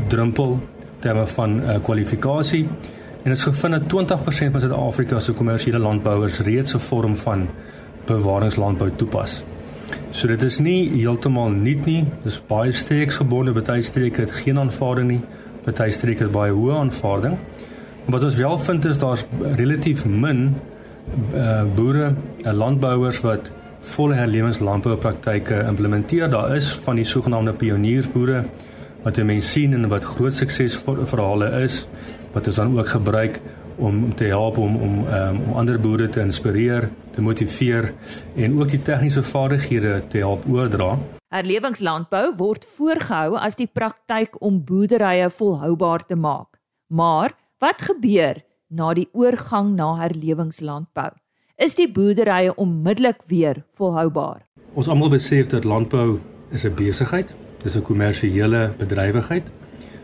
drempel 0.07 0.59
terme 0.99 1.27
van 1.27 1.59
uh, 1.59 1.77
kwalifikasie 1.83 2.67
En 3.25 3.31
is 3.31 3.43
gevind 3.43 3.73
dat 3.73 4.17
20% 4.19 4.51
van 4.51 4.61
Suid-Afrika 4.61 5.19
se 5.19 5.33
kommersiële 5.33 5.79
landbouers 5.79 6.39
reeds 6.39 6.75
'n 6.75 6.79
vorm 6.79 7.15
van 7.15 7.47
bewaringslandbou 8.05 8.91
toepas. 8.95 9.43
So 10.11 10.27
dit 10.27 10.43
is 10.43 10.59
nie 10.59 10.89
heeltemal 10.89 11.49
nuut 11.49 11.85
nie. 11.85 12.05
Dis 12.23 12.41
baie 12.47 12.71
streeksgebonde. 12.71 13.51
Party 13.51 13.81
streke 13.81 14.21
het 14.21 14.31
geen 14.31 14.59
aanvaarding 14.59 15.07
nie. 15.07 15.21
Party 15.63 15.89
streke 15.89 16.23
het 16.23 16.31
baie 16.31 16.51
hoë 16.51 16.73
aanvaarding. 16.73 17.37
Wat 18.05 18.23
ons 18.23 18.35
wel 18.35 18.59
vind 18.59 18.85
is 18.85 18.99
daar's 19.01 19.25
relatief 19.57 20.05
min 20.05 20.55
uh, 21.33 21.63
boere, 21.75 22.13
uh, 22.43 22.51
landbouers 22.53 23.21
wat 23.25 23.51
volle 23.95 24.13
herlewingslandboupraktyke 24.13 25.63
implementeer. 25.67 26.29
Daar 26.29 26.55
is 26.55 26.71
van 26.85 26.95
die 26.95 27.05
sogenaamde 27.05 27.53
pioniersboere 27.53 28.43
wat 29.05 29.21
mense 29.21 29.49
sien 29.49 29.73
en 29.73 29.87
wat 29.89 30.05
groot 30.15 30.33
suksesverhale 30.33 31.51
is 31.61 31.83
wat 32.33 32.47
ons 32.47 32.57
dan 32.57 32.73
ook 32.77 32.87
gebruik 32.87 33.39
om 33.75 34.15
te 34.15 34.25
help 34.31 34.57
om 34.57 34.75
om 34.75 34.95
um, 35.07 35.39
om 35.47 35.57
ander 35.61 35.79
boere 35.79 36.09
te 36.09 36.21
inspireer, 36.21 36.89
te 37.11 37.21
motiveer 37.21 37.91
en 38.35 38.59
ook 38.59 38.69
die 38.69 38.81
tegniese 38.81 39.23
vaardighede 39.23 40.01
te 40.07 40.17
help 40.23 40.45
oordra. 40.49 40.95
Herlewingslandbou 41.33 42.35
word 42.37 42.65
voorgehou 42.77 43.35
as 43.37 43.57
die 43.59 43.67
praktyk 43.67 44.37
om 44.41 44.61
boerderye 44.63 45.29
volhoubaar 45.29 46.05
te 46.05 46.15
maak. 46.15 46.57
Maar 46.87 47.35
wat 47.59 47.81
gebeur 47.81 48.41
na 48.67 48.93
die 48.93 49.07
oorgang 49.13 49.75
na 49.75 49.95
herlewingslandbou? 49.95 51.11
Is 51.55 51.75
die 51.75 51.87
boerderye 51.91 52.55
onmiddellik 52.55 53.21
weer 53.27 53.63
volhoubaar? 53.77 54.45
Ons 54.73 54.87
almal 54.87 55.09
besef 55.09 55.47
dat 55.47 55.63
landbou 55.63 56.19
is 56.51 56.65
'n 56.65 56.75
besigheid 56.75 57.35
dis 57.65 57.75
'n 57.75 57.81
kommersiële 57.81 58.71
bedrywigheid. 58.77 59.47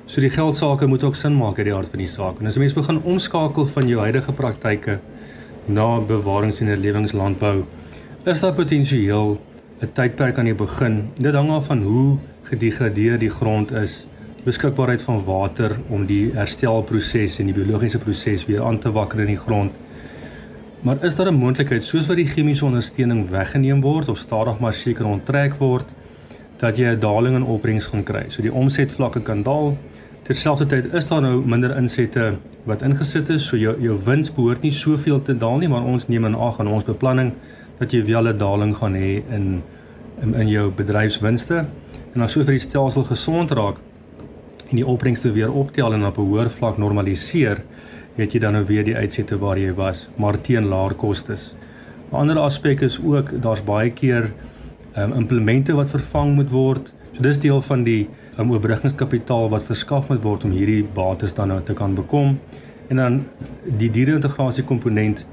So 0.05 0.21
die 0.21 0.29
geldsaake 0.29 0.85
moet 0.87 1.03
ook 1.03 1.15
sin 1.15 1.35
maak 1.35 1.57
uit 1.57 1.65
die 1.65 1.75
aard 1.75 1.89
van 1.89 1.99
die 1.99 2.07
saak. 2.07 2.39
En 2.39 2.45
as 2.45 2.55
'n 2.55 2.59
mens 2.59 2.73
begin 2.73 3.01
omskakel 3.03 3.65
van 3.65 3.87
jou 3.87 3.99
huidige 3.99 4.31
praktyke 4.31 4.99
na 5.65 5.99
bewarings- 5.99 6.59
en 6.59 6.67
herlewingslandbou, 6.67 7.63
is 8.23 8.39
daar 8.39 8.53
potensieel 8.53 9.39
'n 9.81 9.91
tydperk 9.93 10.37
aan 10.37 10.45
die 10.45 10.53
begin. 10.53 11.09
Dit 11.17 11.33
hang 11.33 11.49
af 11.49 11.65
van 11.65 11.81
hoe 11.81 12.17
gedegradeer 12.43 13.19
die 13.19 13.29
grond 13.29 13.71
is, 13.71 14.05
beskikbaarheid 14.43 15.01
van 15.01 15.23
water 15.23 15.77
om 15.89 16.05
die 16.05 16.31
herstelproses 16.33 17.39
en 17.39 17.45
die 17.45 17.53
biologiese 17.53 17.97
proses 17.97 18.45
weer 18.45 18.63
aan 18.63 18.79
te 18.79 18.91
wakker 18.91 19.19
in 19.19 19.35
die 19.35 19.37
grond. 19.37 19.71
Maar 20.81 21.03
is 21.05 21.15
daar 21.15 21.31
'n 21.31 21.37
moontlikheid 21.37 21.83
soos 21.83 22.07
wat 22.07 22.17
die 22.17 22.27
chemiese 22.27 22.65
ondersteuning 22.65 23.29
weggeneem 23.29 23.81
word 23.81 24.09
of 24.09 24.17
stadig 24.17 24.59
maar 24.59 24.73
seker 24.73 25.05
onttrek 25.05 25.53
word? 25.59 25.85
dat 26.61 26.77
jy 26.77 26.93
'n 26.93 26.99
daling 26.99 27.35
in 27.35 27.43
opbrengs 27.43 27.85
gaan 27.85 28.03
kry. 28.03 28.23
So 28.27 28.41
die 28.41 28.53
omsetvlakke 28.53 29.21
kan 29.21 29.43
daal. 29.43 29.77
Terselfdertyd 30.21 30.93
is 30.93 31.05
daar 31.05 31.21
nou 31.21 31.45
minder 31.45 31.77
insette 31.77 32.33
wat 32.63 32.81
ingesit 32.81 33.29
is, 33.29 33.45
so 33.45 33.57
jou 33.57 33.81
jou 33.81 33.97
wins 34.05 34.31
behoort 34.31 34.61
nie 34.61 34.71
soveel 34.71 35.21
te 35.21 35.37
daal 35.37 35.57
nie, 35.57 35.67
maar 35.67 35.83
ons 35.83 36.07
neem 36.07 36.25
in 36.25 36.35
ag 36.35 36.59
aan 36.59 36.67
ons 36.67 36.83
beplanning 36.83 37.33
dat 37.79 37.91
jy 37.91 38.05
wel 38.05 38.27
'n 38.27 38.37
daling 38.37 38.75
gaan 38.75 38.93
hê 38.93 39.23
in, 39.29 39.63
in 40.21 40.33
in 40.33 40.47
jou 40.47 40.71
bedryfswinste. 40.71 41.65
En 42.13 42.21
as 42.21 42.31
so 42.31 42.43
vir 42.43 42.51
die 42.51 42.67
stelsel 42.69 43.03
gesond 43.03 43.51
raak 43.51 43.77
en 44.71 44.79
die 44.79 44.87
opbrengste 44.87 45.31
weer 45.35 45.51
optel 45.51 45.93
en 45.93 46.05
op 46.05 46.17
'n 46.17 46.27
hoër 46.27 46.49
vlak 46.49 46.77
normaliseer, 46.77 47.63
het 48.15 48.33
jy 48.33 48.39
dan 48.39 48.53
nou 48.53 48.65
weer 48.65 48.83
die 48.83 48.95
uitsette 48.95 49.37
waar 49.37 49.57
jy 49.57 49.73
was, 49.73 50.07
maar 50.15 50.41
teen 50.41 50.67
laer 50.67 50.93
kostes. 50.93 51.55
'n 52.11 52.15
Ander 52.15 52.39
aspek 52.39 52.81
is 52.81 52.99
ook 53.03 53.41
daar's 53.41 53.63
baie 53.63 53.89
keer 53.89 54.31
um, 54.97 55.13
implemente 55.13 55.73
wat 55.73 55.89
vervang 55.89 56.35
moet 56.35 56.49
word. 56.49 56.93
So 57.13 57.21
dis 57.21 57.39
deel 57.39 57.61
van 57.61 57.83
die 57.83 58.09
um, 58.37 58.51
oorbruggingskapitaal 58.51 59.49
wat 59.49 59.63
verskaf 59.63 60.09
moet 60.09 60.23
word 60.23 60.43
om 60.43 60.51
hierdie 60.51 60.83
bates 60.83 61.33
dan 61.33 61.47
nou 61.47 61.61
te 61.61 61.73
kan 61.73 61.95
bekom. 61.95 62.39
En 62.87 62.95
dan 62.95 63.25
die 63.77 63.89
diere-integrasie 63.89 64.63
komponent 64.63 65.25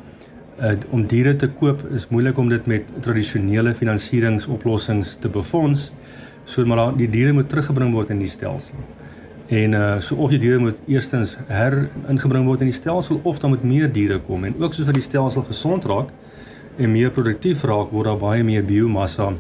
uh, 0.61 0.73
om 0.91 1.07
diere 1.07 1.37
te 1.37 1.49
koop 1.49 1.83
is 1.95 2.09
moeilik 2.09 2.39
om 2.39 2.49
dit 2.49 2.67
met 2.67 2.83
tradisionele 3.01 3.75
finansieringsoplossings 3.75 5.17
te 5.17 5.29
befonds. 5.29 5.93
So 6.45 6.65
maar 6.65 6.97
die 6.97 7.11
diere 7.11 7.33
moet 7.33 7.49
teruggebring 7.49 7.93
word 7.93 8.11
in 8.11 8.19
die 8.19 8.31
stelsel. 8.31 8.79
En 9.49 9.73
uh 9.73 10.01
so 10.01 10.15
of 10.15 10.31
die 10.31 10.39
diere 10.39 10.59
moet 10.61 10.81
eerstens 10.87 11.37
her 11.49 11.89
ingebring 12.09 12.45
word 12.45 12.61
in 12.61 12.69
die 12.69 12.77
stelsel 12.77 13.21
of 13.25 13.39
dan 13.41 13.55
moet 13.55 13.63
meer 13.65 13.93
diere 13.93 14.19
kom 14.21 14.45
en 14.45 14.59
ook 14.61 14.75
soos 14.77 14.87
wat 14.87 14.99
die 14.99 15.05
stelsel 15.05 15.43
gesond 15.49 15.87
raak 15.89 16.11
en 16.77 16.93
meer 16.93 17.11
produktief 17.11 17.65
raak 17.65 17.95
word 17.97 18.11
daar 18.11 18.21
baie 18.21 18.45
meer 18.45 18.65
biomassa 18.65 19.31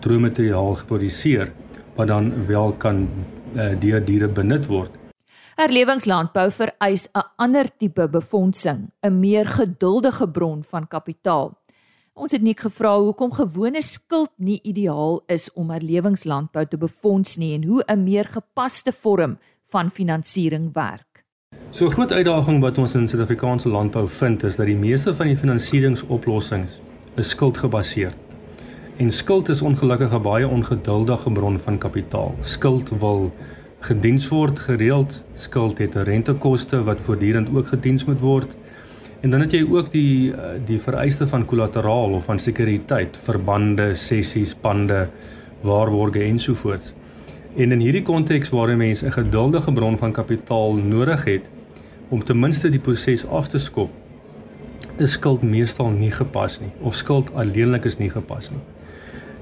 droommateriaal 0.00 0.80
geproduseer 0.80 1.52
wat 1.98 2.08
dan 2.08 2.32
wel 2.48 2.72
kan 2.72 3.04
uh, 3.04 3.74
deur 3.80 4.00
diere 4.04 4.28
benut 4.32 4.66
word. 4.66 4.96
Herlewingslandbou 5.60 6.48
vereis 6.50 7.08
'n 7.12 7.26
ander 7.36 7.68
tipe 7.76 8.08
befondsing, 8.08 8.88
'n 9.04 9.20
meer 9.20 9.46
geduldige 9.46 10.28
bron 10.28 10.62
van 10.64 10.88
kapitaal. 10.88 11.59
Ons 12.20 12.34
het 12.36 12.42
nie 12.44 12.52
gevra 12.52 12.90
hoekom 13.00 13.30
gewone 13.32 13.80
skuld 13.80 14.28
nie 14.36 14.58
ideaal 14.68 15.22
is 15.32 15.46
om 15.56 15.70
herlewingslandbou 15.72 16.66
te 16.68 16.76
befonds 16.76 17.38
nie 17.40 17.54
en 17.56 17.62
hoe 17.64 17.82
'n 17.88 18.04
meer 18.04 18.28
gepaste 18.28 18.92
vorm 18.92 19.38
van 19.72 19.90
finansiering 19.90 20.68
werk. 20.74 21.24
So 21.70 21.86
'n 21.86 21.90
groot 21.90 22.12
uitdaging 22.12 22.60
wat 22.60 22.78
ons 22.78 22.94
in 22.94 23.08
Suid-Afrikaanse 23.08 23.68
landbou 23.68 24.08
vind 24.08 24.42
is 24.42 24.56
dat 24.56 24.66
die 24.66 24.76
meeste 24.76 25.14
van 25.14 25.26
die 25.26 25.36
finansieringsoplossings 25.36 26.80
is 27.16 27.28
skuldgebaseerd. 27.28 28.16
En 28.96 29.10
skuld 29.10 29.48
is 29.48 29.62
ongelukkig 29.62 30.12
'n 30.12 30.22
baie 30.22 30.48
ongeduldige 30.48 31.30
bron 31.30 31.58
van 31.58 31.78
kapitaal. 31.78 32.34
Skuld 32.40 32.90
wil 32.90 33.30
gediens 33.80 34.28
word 34.28 34.58
gereeld. 34.58 35.22
Skuld 35.32 35.78
het 35.78 35.94
'n 35.94 36.04
rentekoste 36.04 36.84
wat 36.84 37.00
voortdurend 37.00 37.48
ook 37.54 37.66
gediens 37.66 38.04
moet 38.04 38.20
word. 38.20 38.54
En 39.20 39.30
dan 39.30 39.40
het 39.40 39.52
jy 39.52 39.66
ook 39.68 39.90
die 39.92 40.32
eh, 40.32 40.56
die 40.64 40.78
vereiste 40.80 41.26
van 41.28 41.44
kollateraal 41.44 42.16
of 42.16 42.24
van 42.24 42.38
sekuriteit, 42.38 43.18
verbande, 43.22 43.94
sessies, 43.94 44.54
pande, 44.54 45.08
waarborge 45.60 46.22
ensovoorts. 46.24 46.92
En 47.56 47.72
in 47.72 47.80
hierdie 47.80 48.02
konteks 48.02 48.50
waar 48.50 48.70
'n 48.72 48.76
mens 48.76 49.02
'n 49.02 49.12
geduldige 49.12 49.72
bron 49.72 49.98
van 49.98 50.12
kapitaal 50.12 50.74
nodig 50.74 51.24
het 51.24 51.48
om 52.08 52.24
ten 52.24 52.38
minste 52.38 52.70
die 52.70 52.80
proses 52.80 53.26
af 53.26 53.48
te 53.48 53.58
skop, 53.58 53.90
is 54.96 55.12
skuld 55.12 55.42
meestal 55.42 55.90
nie 55.90 56.10
gepas 56.10 56.60
nie 56.60 56.70
of 56.80 56.94
skuld 56.94 57.34
alleenlik 57.34 57.84
is 57.84 57.98
nie 57.98 58.10
gepas 58.10 58.50
nie. 58.50 58.60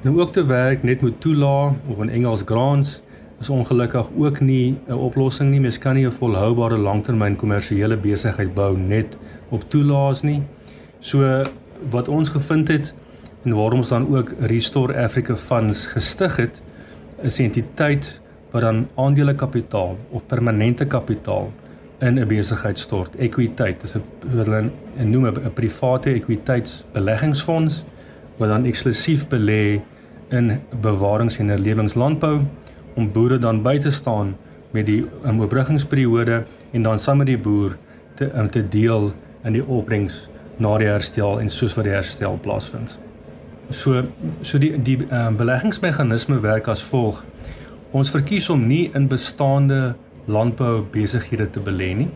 Nou 0.03 0.21
ook 0.21 0.33
te 0.33 0.47
werk 0.47 0.83
net 0.83 1.01
met 1.03 1.21
toelaag 1.21 1.73
of 1.87 2.03
in 2.03 2.11
Engels 2.11 2.43
grants 2.45 3.01
is 3.41 3.49
ongelukkig 3.51 4.07
ook 4.19 4.41
nie 4.41 4.77
'n 4.89 4.93
oplossing 4.93 5.51
nie. 5.51 5.61
Mens 5.61 5.79
kan 5.79 5.95
nie 5.95 6.07
'n 6.07 6.13
volhoubare 6.13 6.79
langtermyn 6.79 7.37
kommersiële 7.37 7.97
besigheid 7.97 8.55
bou 8.55 8.79
net 8.79 9.17
op 9.49 9.65
toelaas 9.71 10.23
nie. 10.23 10.43
So 11.01 11.43
wat 11.91 12.09
ons 12.09 12.29
gevind 12.29 12.69
het 12.69 12.95
en 13.45 13.55
waarom 13.55 13.79
ons 13.85 13.89
dan 13.89 14.09
ook 14.17 14.33
Restore 14.41 14.97
Africa 15.05 15.37
Funds 15.37 15.87
gestig 15.87 16.37
het, 16.37 16.63
is 17.23 17.39
'n 17.39 17.43
entiteit 17.43 18.21
wat 18.51 18.63
dan 18.63 18.89
aandelekapitaal 18.95 19.97
of 20.11 20.27
permanente 20.27 20.85
kapitaal 20.87 21.53
in 21.99 22.19
'n 22.19 22.27
besigheid 22.27 22.79
stort. 22.79 23.17
Ekwiteit 23.17 23.83
is 23.83 23.95
'n 23.95 24.03
wat 24.35 24.47
hulle 24.47 24.71
noem 25.05 25.27
'n 25.27 25.53
private 25.55 26.11
ekwiteitsbeleggingsfonds 26.11 27.85
wat 28.37 28.49
dan 28.49 28.65
eksklusief 28.65 29.27
belê 29.29 29.81
in 30.29 30.61
bewarings 30.81 31.39
en 31.39 31.49
herlewingslandbou 31.49 32.41
om 32.95 33.13
boere 33.13 33.39
dan 33.39 33.63
by 33.63 33.79
te 33.79 33.91
staan 33.91 34.37
met 34.71 34.87
die 34.87 35.07
um, 35.25 35.41
oorbruggingsperiode 35.41 36.45
en 36.71 36.83
dan 36.83 36.99
saam 36.99 37.17
met 37.17 37.27
die 37.27 37.39
boer 37.39 37.77
te 38.15 38.39
um, 38.39 38.51
te 38.51 38.69
deel 38.69 39.13
in 39.45 39.53
die 39.53 39.65
opbrengs 39.65 40.29
na 40.59 40.77
die 40.79 40.89
herstel 40.91 41.41
en 41.41 41.51
soos 41.51 41.77
wat 41.79 41.87
die 41.87 41.95
herstel 41.95 42.39
plaasvind. 42.43 42.99
So 43.71 44.03
so 44.43 44.59
die 44.59 44.73
die 44.83 44.99
um, 45.11 45.37
beleggingsmeganisme 45.37 46.41
werk 46.43 46.69
as 46.69 46.83
volg. 46.83 47.25
Ons 47.91 48.11
verkies 48.11 48.49
om 48.51 48.67
nie 48.67 48.91
in 48.95 49.09
bestaande 49.09 49.95
landbou 50.27 50.83
besighede 50.93 51.51
te 51.51 51.61
belê 51.61 51.95
nie. 51.95 52.09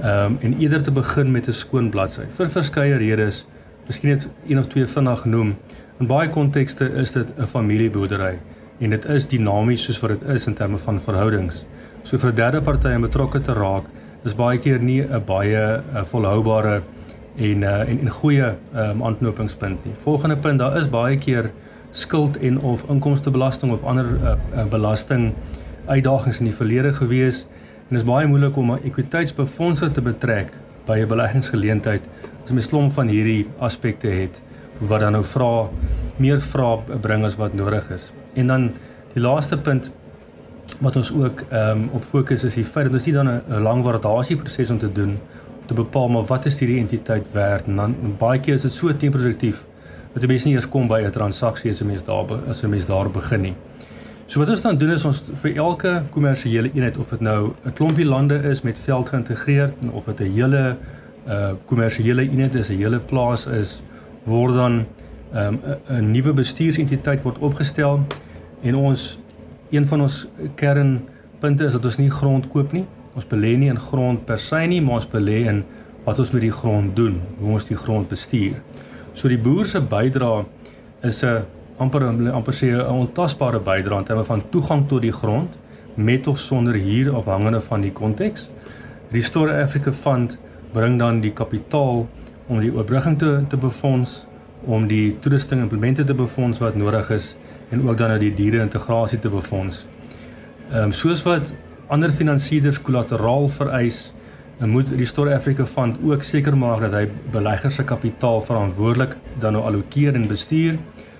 Ehm 0.00 0.36
um, 0.36 0.38
en 0.42 0.58
eerder 0.58 0.82
te 0.82 0.90
begin 0.90 1.30
met 1.32 1.48
'n 1.48 1.52
skoon 1.52 1.90
bladsy 1.90 2.26
vir 2.38 2.48
verskeie 2.48 2.96
redes 2.96 3.44
miskien 3.86 4.10
net 4.10 4.28
een 4.46 4.58
of 4.58 4.66
twee 4.66 4.86
vinnig 4.86 5.24
noem. 5.24 5.56
In 6.00 6.06
baie 6.06 6.28
kontekste 6.28 6.88
is 7.02 7.12
dit 7.12 7.28
'n 7.38 7.46
familieboerdery 7.46 8.38
en 8.78 8.90
dit 8.90 9.04
is 9.04 9.26
dinamies 9.26 9.82
soos 9.82 10.00
wat 10.00 10.10
dit 10.10 10.28
is 10.28 10.46
in 10.46 10.54
terme 10.54 10.78
van 10.78 11.00
verhoudings. 11.00 11.66
So 12.02 12.18
vir 12.18 12.34
derde 12.34 12.60
party 12.60 12.88
om 12.94 13.00
betrokke 13.00 13.40
te 13.40 13.52
raak 13.52 13.84
is 14.26 14.34
baie 14.34 14.58
keer 14.58 14.78
nie 14.82 15.02
'n 15.02 15.22
baie 15.26 15.80
a 15.94 16.04
volhoubare 16.04 16.82
en 17.36 17.62
uh, 17.62 17.88
en 17.88 18.00
en 18.00 18.10
goeie 18.10 18.54
um, 18.74 19.02
aanknopingspunt 19.02 19.84
nie. 19.84 19.94
Volgende 20.02 20.36
punt, 20.36 20.58
daar 20.58 20.76
is 20.76 20.88
baie 20.90 21.18
keer 21.18 21.50
skuld 21.90 22.36
en 22.36 22.58
of 22.60 22.84
inkomstebelasting 22.88 23.72
of 23.72 23.84
ander 23.84 24.06
uh, 24.22 24.34
uh, 24.54 24.64
belasting 24.64 25.34
uitdagings 25.86 26.40
in 26.40 26.50
die 26.50 26.54
verlede 26.54 26.92
gewees 26.92 27.46
en 27.88 27.94
dit 27.94 28.00
is 28.00 28.08
baie 28.08 28.26
moeilik 28.26 28.56
om 28.56 28.72
'n 28.72 28.80
ekwiteitsbefondsing 28.84 29.92
te 29.92 30.02
betrek 30.02 30.52
by 30.86 30.98
'n 30.98 31.08
beleggingsgeleentheid 31.08 32.02
as 32.44 32.50
mens 32.50 32.68
klomp 32.68 32.92
van 32.92 33.08
hierdie 33.08 33.46
aspekte 33.58 34.08
het 34.08 34.40
wat 34.78 35.00
dan 35.00 35.12
nou 35.12 35.24
vra 35.24 35.68
meer 36.16 36.40
vra 36.40 36.76
bring 37.00 37.24
as 37.24 37.36
wat 37.36 37.54
nodig 37.54 37.90
is. 37.90 38.12
En 38.34 38.46
dan 38.46 38.72
die 39.14 39.22
laaste 39.22 39.56
punt 39.56 39.90
wat 40.78 40.96
ons 40.96 41.12
ook 41.12 41.44
ehm 41.48 41.70
um, 41.70 41.88
op 41.92 42.04
fokus 42.04 42.44
is 42.44 42.54
die 42.54 42.64
feit 42.64 42.84
dat 42.84 42.94
ons 42.94 43.06
nie 43.06 43.14
dan 43.14 43.28
'n 43.28 43.62
lang 43.62 43.82
waardasieproses 43.82 44.70
om 44.70 44.78
te 44.78 44.92
doen 44.92 45.18
te 45.66 45.74
bepaal 45.74 46.08
maar 46.08 46.24
wat 46.24 46.46
is 46.46 46.58
hierdie 46.60 46.78
entiteit 46.78 47.26
werd 47.32 47.66
en 47.66 47.76
dan 47.76 47.94
baie 48.18 48.40
keer 48.40 48.54
is 48.54 48.62
dit 48.62 48.72
so 48.72 48.96
temproduktief 48.96 49.64
dat 50.12 50.22
jy 50.22 50.28
mens 50.28 50.44
nie 50.44 50.54
eers 50.54 50.68
kom 50.68 50.88
by 50.88 51.02
'n 51.04 51.10
transaksie 51.10 51.70
as 51.70 51.80
'n 51.80 51.86
mens 51.86 52.04
daar 52.04 52.24
as 52.48 52.62
'n 52.62 52.70
mens 52.70 52.86
daar 52.86 53.10
begin 53.10 53.40
nie. 53.40 53.54
So 54.26 54.40
wat 54.40 54.48
ons 54.48 54.62
dan 54.62 54.78
doen 54.78 54.90
is 54.90 55.04
ons 55.04 55.24
vir 55.34 55.56
elke 55.56 56.02
kommersiële 56.10 56.70
eenheid 56.74 56.96
of 56.98 57.08
dit 57.08 57.20
nou 57.20 57.52
'n 57.64 57.72
klompie 57.72 58.06
lande 58.06 58.34
is 58.34 58.62
met 58.62 58.78
veld 58.78 59.08
geïntegreer 59.08 59.70
of 59.92 60.04
dit 60.04 60.20
'n 60.20 60.32
hele 60.32 60.76
uh 61.28 61.50
kommersiële 61.64 62.22
eenheid 62.22 62.54
is, 62.54 62.68
'n 62.68 62.76
hele 62.76 62.98
plaas 62.98 63.46
is, 63.46 63.82
word 64.24 64.54
dan 64.54 64.84
um, 65.34 65.60
'n 65.88 66.10
nuwe 66.10 66.32
bestuursentiteit 66.32 67.22
word 67.22 67.38
opgestel 67.38 68.00
en 68.62 68.74
ons 68.74 69.18
een 69.70 69.86
van 69.86 70.00
ons 70.00 70.26
kernpunte 70.54 71.64
is 71.64 71.72
dat 71.72 71.84
ons 71.84 71.98
nie 71.98 72.10
grond 72.10 72.48
koop 72.52 72.72
nie. 72.72 72.84
Ons 73.16 73.26
belê 73.26 73.56
nie 73.58 73.70
in 73.72 73.80
grond 73.80 74.24
per 74.26 74.38
se 74.38 74.60
nie, 74.68 74.80
maar 74.80 75.00
ons 75.00 75.08
belê 75.10 75.42
in 75.50 75.64
wat 76.04 76.18
ons 76.22 76.30
met 76.30 76.44
die 76.44 76.54
grond 76.54 76.94
doen, 76.96 77.18
hoe 77.40 77.52
ons 77.56 77.66
die 77.66 77.76
grond 77.76 78.08
bestuur. 78.08 78.60
So 79.16 79.28
die 79.32 79.40
boer 79.40 79.66
se 79.66 79.80
bydrae 79.80 80.44
is 81.02 81.22
'n 81.24 81.42
amper 81.78 82.02
amper 82.06 82.54
sê 82.54 82.68
'n 82.72 82.86
ontasbare 82.86 83.58
bydrae 83.58 83.98
in 83.98 84.04
terme 84.04 84.24
van 84.24 84.42
toegang 84.50 84.88
tot 84.88 85.02
die 85.02 85.12
grond 85.12 85.48
met 85.94 86.26
of 86.26 86.38
sonder 86.38 86.74
huur 86.74 87.14
afhangende 87.14 87.60
van 87.60 87.80
die 87.80 87.92
konteks. 87.92 88.48
Restore 89.10 89.62
Africa 89.62 89.92
Fund 89.92 90.38
bring 90.72 90.98
dan 90.98 91.20
die 91.20 91.32
kapitaal 91.32 92.06
om 92.46 92.60
die 92.60 92.72
oorbrugging 92.72 93.18
te 93.18 93.44
te 93.48 93.56
befonds, 93.56 94.26
om 94.64 94.86
die 94.86 95.16
toerusting 95.20 95.60
implemente 95.60 96.04
te 96.04 96.14
befonds 96.14 96.58
wat 96.58 96.76
nodig 96.76 97.10
is 97.10 97.34
en 97.70 97.88
ook 97.88 97.98
dan 97.98 98.08
nou 98.08 98.18
die 98.20 98.34
diere 98.34 98.60
integrasie 98.62 99.18
te 99.18 99.32
befonds. 99.32 99.84
Ehm 100.70 100.90
um, 100.90 100.92
soos 100.92 101.22
wat 101.26 101.52
ander 101.88 102.10
finansierders 102.10 102.82
kollateraal 102.82 103.48
vereis, 103.48 104.12
moet 104.58 104.88
Restore 104.88 105.34
Africa 105.34 105.66
Fund 105.66 105.96
ook 106.02 106.22
seker 106.22 106.56
maak 106.56 106.80
dat 106.80 106.94
hy 106.96 107.04
beleggers 107.32 107.74
se 107.76 107.84
kapitaal 107.84 108.40
verantwoordelik 108.40 109.16
dan 109.38 109.52
nou 109.52 109.64
allokeer 109.68 110.14
en 110.14 110.26
bestuur. 110.28 110.78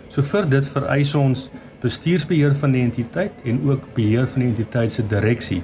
So 0.09 0.23
vir 0.23 0.49
dit 0.49 0.69
vereis 0.73 1.15
ons 1.15 1.49
bestuursbeheer 1.83 2.55
van 2.57 2.73
die 2.73 2.83
entiteit 2.83 3.33
en 3.45 3.61
ook 3.69 3.85
beheer 3.95 4.29
van 4.33 4.43
die 4.43 4.49
entiteit 4.55 4.93
se 4.93 5.05
direksie. 5.07 5.63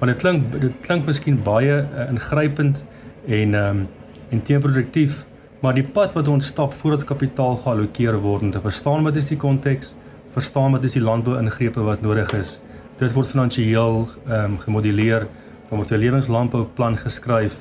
Want 0.00 0.10
dit 0.12 0.20
klink 0.20 0.56
dit 0.60 0.80
klink 0.82 1.06
miskien 1.06 1.38
baie 1.42 1.84
uh, 1.84 2.08
ingrypend 2.08 2.82
en 3.26 3.54
ehm 3.54 3.84
um, 3.84 3.86
en 4.32 4.40
teenproduktief, 4.42 5.20
maar 5.62 5.76
die 5.76 5.84
pad 5.86 6.14
wat 6.16 6.28
ons 6.28 6.46
stap 6.50 6.72
voordat 6.74 7.04
kapitaal 7.06 7.54
geallokeer 7.62 8.16
word 8.18 8.42
om 8.42 8.50
te 8.50 8.60
verstaan 8.60 9.04
wat 9.06 9.16
is 9.20 9.28
die 9.30 9.38
konteks, 9.38 9.92
verstaan 10.34 10.74
wat 10.74 10.84
is 10.84 10.96
die 10.96 11.02
landbou-ingrepe 11.02 11.82
wat 11.86 12.02
nodig 12.02 12.32
is. 12.34 12.58
Dit 12.98 13.12
word 13.14 13.30
finansiëel 13.30 14.08
ehm 14.28 14.54
um, 14.54 14.58
gemodelleer, 14.58 15.26
dan 15.68 15.78
word 15.78 15.90
'n 15.90 16.02
lewenslandbouplan 16.04 16.98
geskryf 16.98 17.54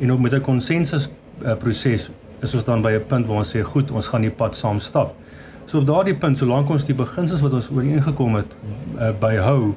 en 0.00 0.12
ook 0.12 0.20
met 0.20 0.32
'n 0.32 0.40
konsensus 0.40 1.08
uh, 1.44 1.54
proses 1.56 2.10
is 2.40 2.54
ons 2.54 2.64
dan 2.64 2.82
by 2.82 2.92
'n 2.92 3.06
punt 3.06 3.26
waar 3.26 3.36
ons 3.36 3.56
sê 3.56 3.62
goed, 3.62 3.90
ons 3.90 4.08
gaan 4.08 4.20
die 4.20 4.30
pad 4.30 4.54
saam 4.54 4.80
stap. 4.80 5.14
So 5.66 5.78
op 5.78 5.86
daardie 5.86 6.14
punt, 6.14 6.38
solank 6.38 6.68
ons 6.70 6.84
die 6.84 6.94
beginsels 6.94 7.40
wat 7.40 7.52
ons 7.52 7.70
ooreengekom 7.70 8.34
het 8.34 8.56
uh, 8.98 9.10
byhou, 9.20 9.74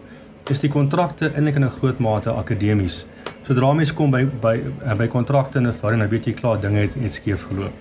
is 0.49 0.59
die 0.59 0.69
kontrakte 0.69 1.31
eintlik 1.35 1.55
in 1.55 1.65
'n 1.65 1.69
groot 1.69 1.99
mate 1.99 2.29
akademies. 2.31 3.05
Sodra 3.47 3.73
mens 3.73 3.93
kom 3.93 4.11
by 4.11 4.25
by 4.41 4.61
uh, 4.85 4.93
by 4.93 5.07
kontrakte 5.07 5.57
en 5.57 5.65
ervaring, 5.65 6.01
dan 6.01 6.09
weet 6.09 6.25
jy 6.25 6.33
klaar 6.33 6.59
dinge 6.59 6.79
het, 6.79 6.93
het 6.93 7.13
skeef 7.13 7.47
geloop. 7.49 7.73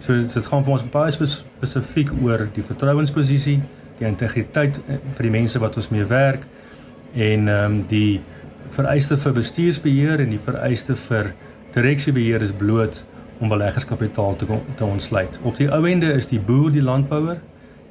So 0.00 0.12
dit 0.12 0.46
gaan 0.46 0.64
vir 0.64 0.72
ons 0.72 0.84
baie 0.90 1.10
spesifiek 1.12 2.10
oor 2.22 2.48
die 2.54 2.62
vertrouensposisie, 2.62 3.60
die 4.00 4.08
integriteit 4.08 4.80
eh, 4.88 4.98
vir 5.16 5.28
die 5.28 5.34
mense 5.34 5.60
wat 5.62 5.76
ons 5.76 5.90
mee 5.92 6.06
werk 6.08 6.46
en 7.14 7.48
ehm 7.48 7.64
um, 7.64 7.80
die 7.90 8.20
vereiste 8.70 9.16
vir 9.18 9.32
bestuursbeheer 9.34 10.20
en 10.22 10.30
die 10.30 10.42
vereiste 10.42 10.94
vir 11.08 11.32
direksiebeheer 11.74 12.42
is 12.46 12.52
bloot 12.54 13.00
om 13.40 13.50
beleggerskapitaal 13.50 14.36
te 14.36 14.46
te 14.76 14.84
ontsluit. 14.84 15.38
Op 15.42 15.56
die 15.58 15.66
ou 15.72 15.80
ende 15.88 16.12
is 16.12 16.28
die 16.30 16.38
boer 16.38 16.70
die 16.70 16.84
landbouer. 16.84 17.40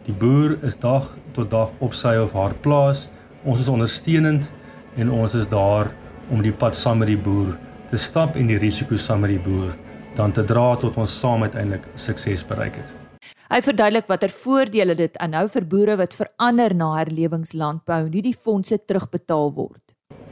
Die 0.05 0.15
boer 0.15 0.55
is 0.63 0.77
dag 0.79 1.09
tot 1.35 1.51
dag 1.51 1.73
op 1.79 1.93
sy 1.93 2.15
of 2.21 2.31
haar 2.37 2.55
plaas. 2.63 3.07
Ons 3.43 3.65
is 3.65 3.67
ondersteunend 3.67 4.51
en 4.95 5.11
ons 5.11 5.35
is 5.35 5.49
daar 5.51 5.91
om 6.29 6.41
die 6.45 6.53
pad 6.53 6.75
saam 6.75 7.03
met 7.03 7.11
die 7.11 7.19
boer 7.19 7.57
te 7.89 7.97
stap 7.97 8.37
en 8.37 8.47
die 8.47 8.61
risiko 8.61 8.97
saam 8.97 9.25
met 9.25 9.35
die 9.35 9.43
boer 9.43 9.75
dan 10.15 10.31
te 10.31 10.43
dra 10.43 10.75
tot 10.79 10.97
ons 10.97 11.19
saam 11.19 11.43
uiteindelik 11.43 11.85
sukses 11.95 12.45
bereik 12.47 12.81
het. 12.81 13.08
Hy 13.49 13.63
verduidelik 13.65 14.05
watter 14.05 14.29
voordele 14.29 14.93
dit 14.93 15.15
aanhou 15.25 15.47
vir 15.49 15.65
boere 15.65 15.95
wat 15.97 16.13
verander 16.13 16.75
na 16.77 16.91
herlewingslandbou 16.99 18.03
en 18.03 18.11
nie 18.13 18.21
die 18.21 18.35
fondse 18.37 18.77
terugbetaal 18.77 19.49
word. 19.55 19.81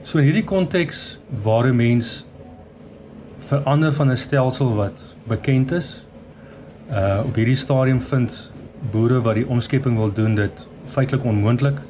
So 0.06 0.22
in 0.22 0.28
hierdie 0.28 0.46
konteks 0.46 1.18
waar 1.48 1.66
'n 1.66 1.80
mens 1.80 2.26
verander 3.50 3.92
van 3.92 4.12
'n 4.12 4.18
stelsel 4.18 4.76
wat 4.76 5.02
bekend 5.26 5.72
is, 5.72 6.06
uh 6.92 7.26
op 7.26 7.34
hierdie 7.34 7.58
stadium 7.58 8.02
vind 8.02 8.52
boere 8.92 9.22
wat 9.22 9.36
die 9.36 9.50
omskepping 9.50 9.98
wil 9.98 10.14
doen 10.14 10.36
dit 10.36 10.68
feitelik 10.86 11.26
onmoontlik 11.26 11.82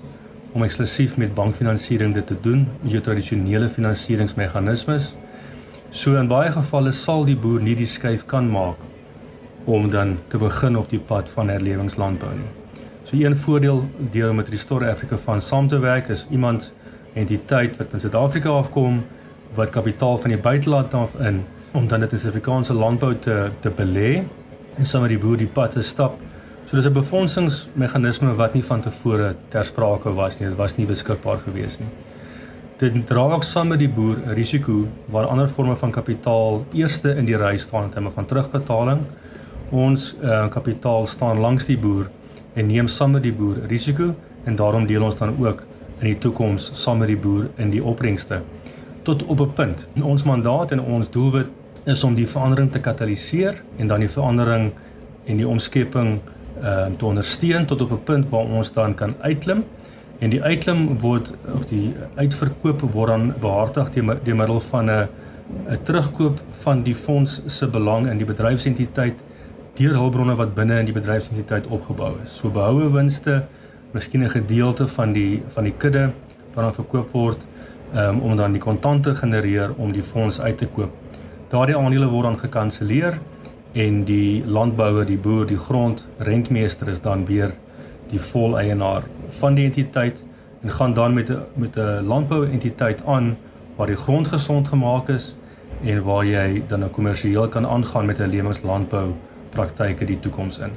om 0.53 0.63
eksklusief 0.63 1.17
met 1.17 1.35
bankfinansiering 1.35 2.13
dit 2.13 2.27
te 2.27 2.37
doen, 2.41 2.67
jou 2.81 3.01
tradisionele 3.01 3.69
finansieringsmeganismes. 3.69 5.13
So 5.91 6.15
in 6.15 6.27
baie 6.27 6.51
gevalle 6.51 6.91
sal 6.91 7.25
die 7.25 7.35
boer 7.35 7.59
nie 7.59 7.75
die 7.75 7.85
skuif 7.85 8.25
kan 8.25 8.49
maak 8.49 8.79
om 9.67 9.89
dan 9.91 10.17
te 10.31 10.37
begin 10.39 10.77
op 10.79 10.89
die 10.89 10.99
pad 10.99 11.29
van 11.29 11.49
herlewingslandbou 11.51 12.31
nie. 12.31 12.51
So 13.03 13.17
een 13.19 13.35
voordeel 13.37 13.81
deur 14.11 14.35
met 14.35 14.49
Restore 14.49 14.91
Africa 14.91 15.17
van 15.17 15.41
saam 15.41 15.67
te 15.67 15.79
werk 15.79 16.07
is 16.07 16.27
iemand 16.31 16.71
entiteit 17.13 17.75
wat 17.77 17.93
in 17.93 17.99
Suid-Afrika 17.99 18.49
afkom 18.49 19.01
wat 19.55 19.73
kapitaal 19.75 20.17
van 20.23 20.31
die 20.31 20.39
buiteland 20.39 20.93
af 20.93 21.15
in 21.19 21.43
om 21.71 21.87
dan 21.87 21.99
dit 21.99 22.11
in 22.11 22.21
Suid-Afrikaanse 22.23 22.73
landbou 22.73 23.11
te 23.19 23.49
te 23.59 23.73
belê 23.81 24.23
en 24.77 24.85
saam 24.85 25.03
met 25.03 25.11
die 25.11 25.19
boer 25.19 25.37
die 25.37 25.51
pad 25.59 25.75
te 25.75 25.81
stap. 25.81 26.15
So 26.65 26.75
dis 26.75 26.87
'n 26.87 26.93
befondsingsmeganisme 26.93 28.35
wat 28.35 28.53
nie 28.53 28.63
van 28.63 28.81
tevore 28.81 29.35
ter 29.49 29.65
sprake 29.65 30.13
was 30.13 30.39
nie. 30.39 30.49
Dit 30.49 30.57
was 30.57 30.77
nie 30.77 30.87
beskikbaar 30.87 31.37
gewees 31.43 31.79
nie. 31.79 31.91
Dit 32.77 33.07
dra 33.07 33.21
ook 33.33 33.43
saam 33.43 33.67
met 33.67 33.79
die 33.79 33.89
boer 33.89 34.15
'n 34.15 34.33
risiko 34.33 34.87
waar 35.09 35.25
ander 35.25 35.47
forme 35.47 35.75
van 35.75 35.91
kapitaal 35.91 36.65
eerste 36.73 37.15
in 37.15 37.25
die 37.25 37.37
ry 37.37 37.57
staan 37.57 37.83
in 37.83 37.89
terme 37.89 38.11
van 38.11 38.25
terugbetaling 38.25 38.99
ons 39.69 40.15
uh, 40.21 40.47
kapitaal 40.49 41.07
staan 41.07 41.39
langs 41.39 41.65
die 41.65 41.77
boer 41.77 42.09
en 42.53 42.67
neem 42.67 42.87
saam 42.87 43.11
met 43.11 43.23
die 43.23 43.33
boer 43.33 43.59
risiko 43.67 44.13
en 44.45 44.55
daarom 44.55 44.87
deel 44.87 45.03
ons 45.03 45.17
dan 45.17 45.35
ook 45.39 45.63
in 45.99 46.07
die 46.11 46.17
toekoms 46.17 46.69
saam 46.73 46.97
met 47.03 47.07
die 47.07 47.19
boer 47.19 47.49
in 47.57 47.69
die 47.73 47.83
opbrengste 47.83 48.41
tot 49.03 49.23
op 49.25 49.39
'n 49.39 49.53
punt. 49.53 49.87
En 49.95 50.03
ons 50.03 50.23
mandaat 50.23 50.71
en 50.71 50.81
ons 50.81 51.09
doelwit 51.09 51.47
is 51.85 52.03
om 52.03 52.15
die 52.15 52.27
verandering 52.27 52.71
te 52.71 52.79
kataliseer 52.79 53.61
en 53.77 53.87
dan 53.87 53.99
die 53.99 54.09
verandering 54.09 54.71
en 55.25 55.37
die 55.37 55.47
omskepping 55.47 56.19
uh, 56.61 56.85
te 56.97 57.05
ondersteun 57.05 57.65
tot 57.65 57.81
op 57.81 57.91
'n 57.91 58.03
punt 58.03 58.29
waar 58.29 58.45
ons 58.45 58.71
dan 58.71 58.93
kan 58.93 59.15
uitklim 59.19 59.63
en 60.19 60.29
die 60.29 60.43
uitklim 60.43 60.99
word 60.99 61.33
of 61.55 61.65
die 61.65 61.93
uitverkoop 62.15 62.81
word 62.81 63.07
dan 63.07 63.33
behartig 63.39 63.89
deur 63.93 64.35
middel 64.35 64.59
van 64.59 64.89
'n 64.89 65.07
'n 65.69 65.79
terugkoop 65.83 66.39
van 66.59 66.83
die 66.83 66.95
fonds 66.95 67.41
se 67.45 67.67
belang 67.67 68.07
in 68.07 68.17
die 68.17 68.25
bedryfsentiteit 68.25 69.13
deur 69.77 69.93
hulpbronne 69.93 70.35
wat 70.35 70.55
binne 70.55 70.79
in 70.79 70.85
die 70.85 70.95
bedryfsentiteit 70.95 71.67
opgebou 71.67 72.15
is. 72.25 72.37
So 72.39 72.49
behoue 72.49 72.89
winste, 72.93 73.43
miskien 73.93 74.23
'n 74.23 74.29
gedeelte 74.29 74.87
van 74.87 75.13
die 75.13 75.43
van 75.53 75.63
die 75.63 75.73
kudde 75.77 76.11
wat 76.53 76.63
dan 76.63 76.73
verkoop 76.73 77.11
word 77.11 77.37
um, 77.95 78.19
om 78.19 78.35
dan 78.35 78.51
die 78.51 78.61
kontante 78.61 79.15
genereer 79.15 79.73
om 79.77 79.91
die 79.91 80.03
fonds 80.03 80.41
uit 80.41 80.57
te 80.57 80.67
koop. 80.67 80.91
Daardie 81.49 81.77
aandele 81.77 82.07
word 82.09 82.23
dan 82.23 82.39
gekanselleer 82.39 83.19
en 83.73 84.03
die 84.03 84.43
landbouer, 84.45 85.05
die 85.05 85.17
boer, 85.17 85.45
die 85.45 85.57
grondrentmeester 85.57 86.89
is 86.89 87.01
dan 87.01 87.25
weer 87.25 87.53
die 88.09 88.19
voleienaar 88.19 89.03
van 89.39 89.55
die 89.55 89.65
entiteit 89.65 90.23
en 90.63 90.69
gaan 90.69 90.93
dan 90.93 91.13
met 91.13 91.29
'n 91.29 91.39
met 91.55 91.77
'n 91.77 92.05
landbouentiteit 92.07 93.05
aan 93.05 93.37
waar 93.75 93.87
die 93.87 93.95
grond 93.95 94.27
gesond 94.27 94.67
gemaak 94.67 95.09
is 95.09 95.35
en 95.83 96.03
waar 96.03 96.25
jy 96.25 96.63
dan 96.67 96.83
'n 96.83 96.91
kommersieel 96.91 97.47
kan 97.47 97.65
aangaan 97.65 98.05
met 98.05 98.19
'n 98.19 98.29
lewenslandbou 98.29 99.13
praktyke 99.57 100.05
die 100.05 100.19
toekoms 100.21 100.61
in. 100.61 100.73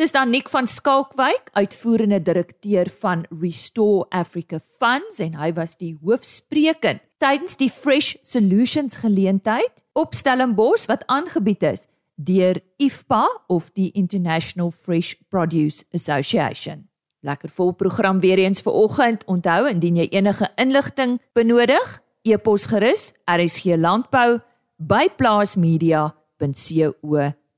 Dis 0.00 0.14
dan 0.14 0.30
Nick 0.32 0.48
van 0.48 0.66
Skalkwyk, 0.70 1.50
uitvoerende 1.52 2.22
direkteur 2.22 2.88
van 3.02 3.26
Restore 3.40 4.06
Africa 4.08 4.60
Funds 4.78 5.18
en 5.20 5.34
hy 5.36 5.50
was 5.52 5.76
die 5.76 5.92
hoofspreker 6.00 7.02
tydens 7.20 7.58
die 7.60 7.68
Fresh 7.68 8.14
Solutions 8.22 9.02
geleentheid 9.02 9.82
op 9.92 10.14
Stellenbosch 10.16 10.86
wat 10.88 11.04
aangebied 11.12 11.66
is 11.68 11.84
deur 12.20 12.60
IFPA 12.76 13.26
of 13.48 13.70
die 13.76 13.90
International 13.96 14.70
Fresh 14.70 15.14
Produce 15.28 15.84
Association. 15.92 16.88
Lekker 17.20 17.48
vol 17.52 17.72
program 17.72 18.20
weer 18.20 18.38
eens 18.38 18.60
vir 18.64 18.72
oggend. 18.72 19.24
Onthou 19.28 19.68
indien 19.68 19.96
jy 20.00 20.08
enige 20.12 20.48
inligting 20.60 21.18
benodig, 21.36 22.00
e-pos 22.24 22.66
gerus 22.72 23.12
rsglandbou 23.28 24.40
by 24.76 25.08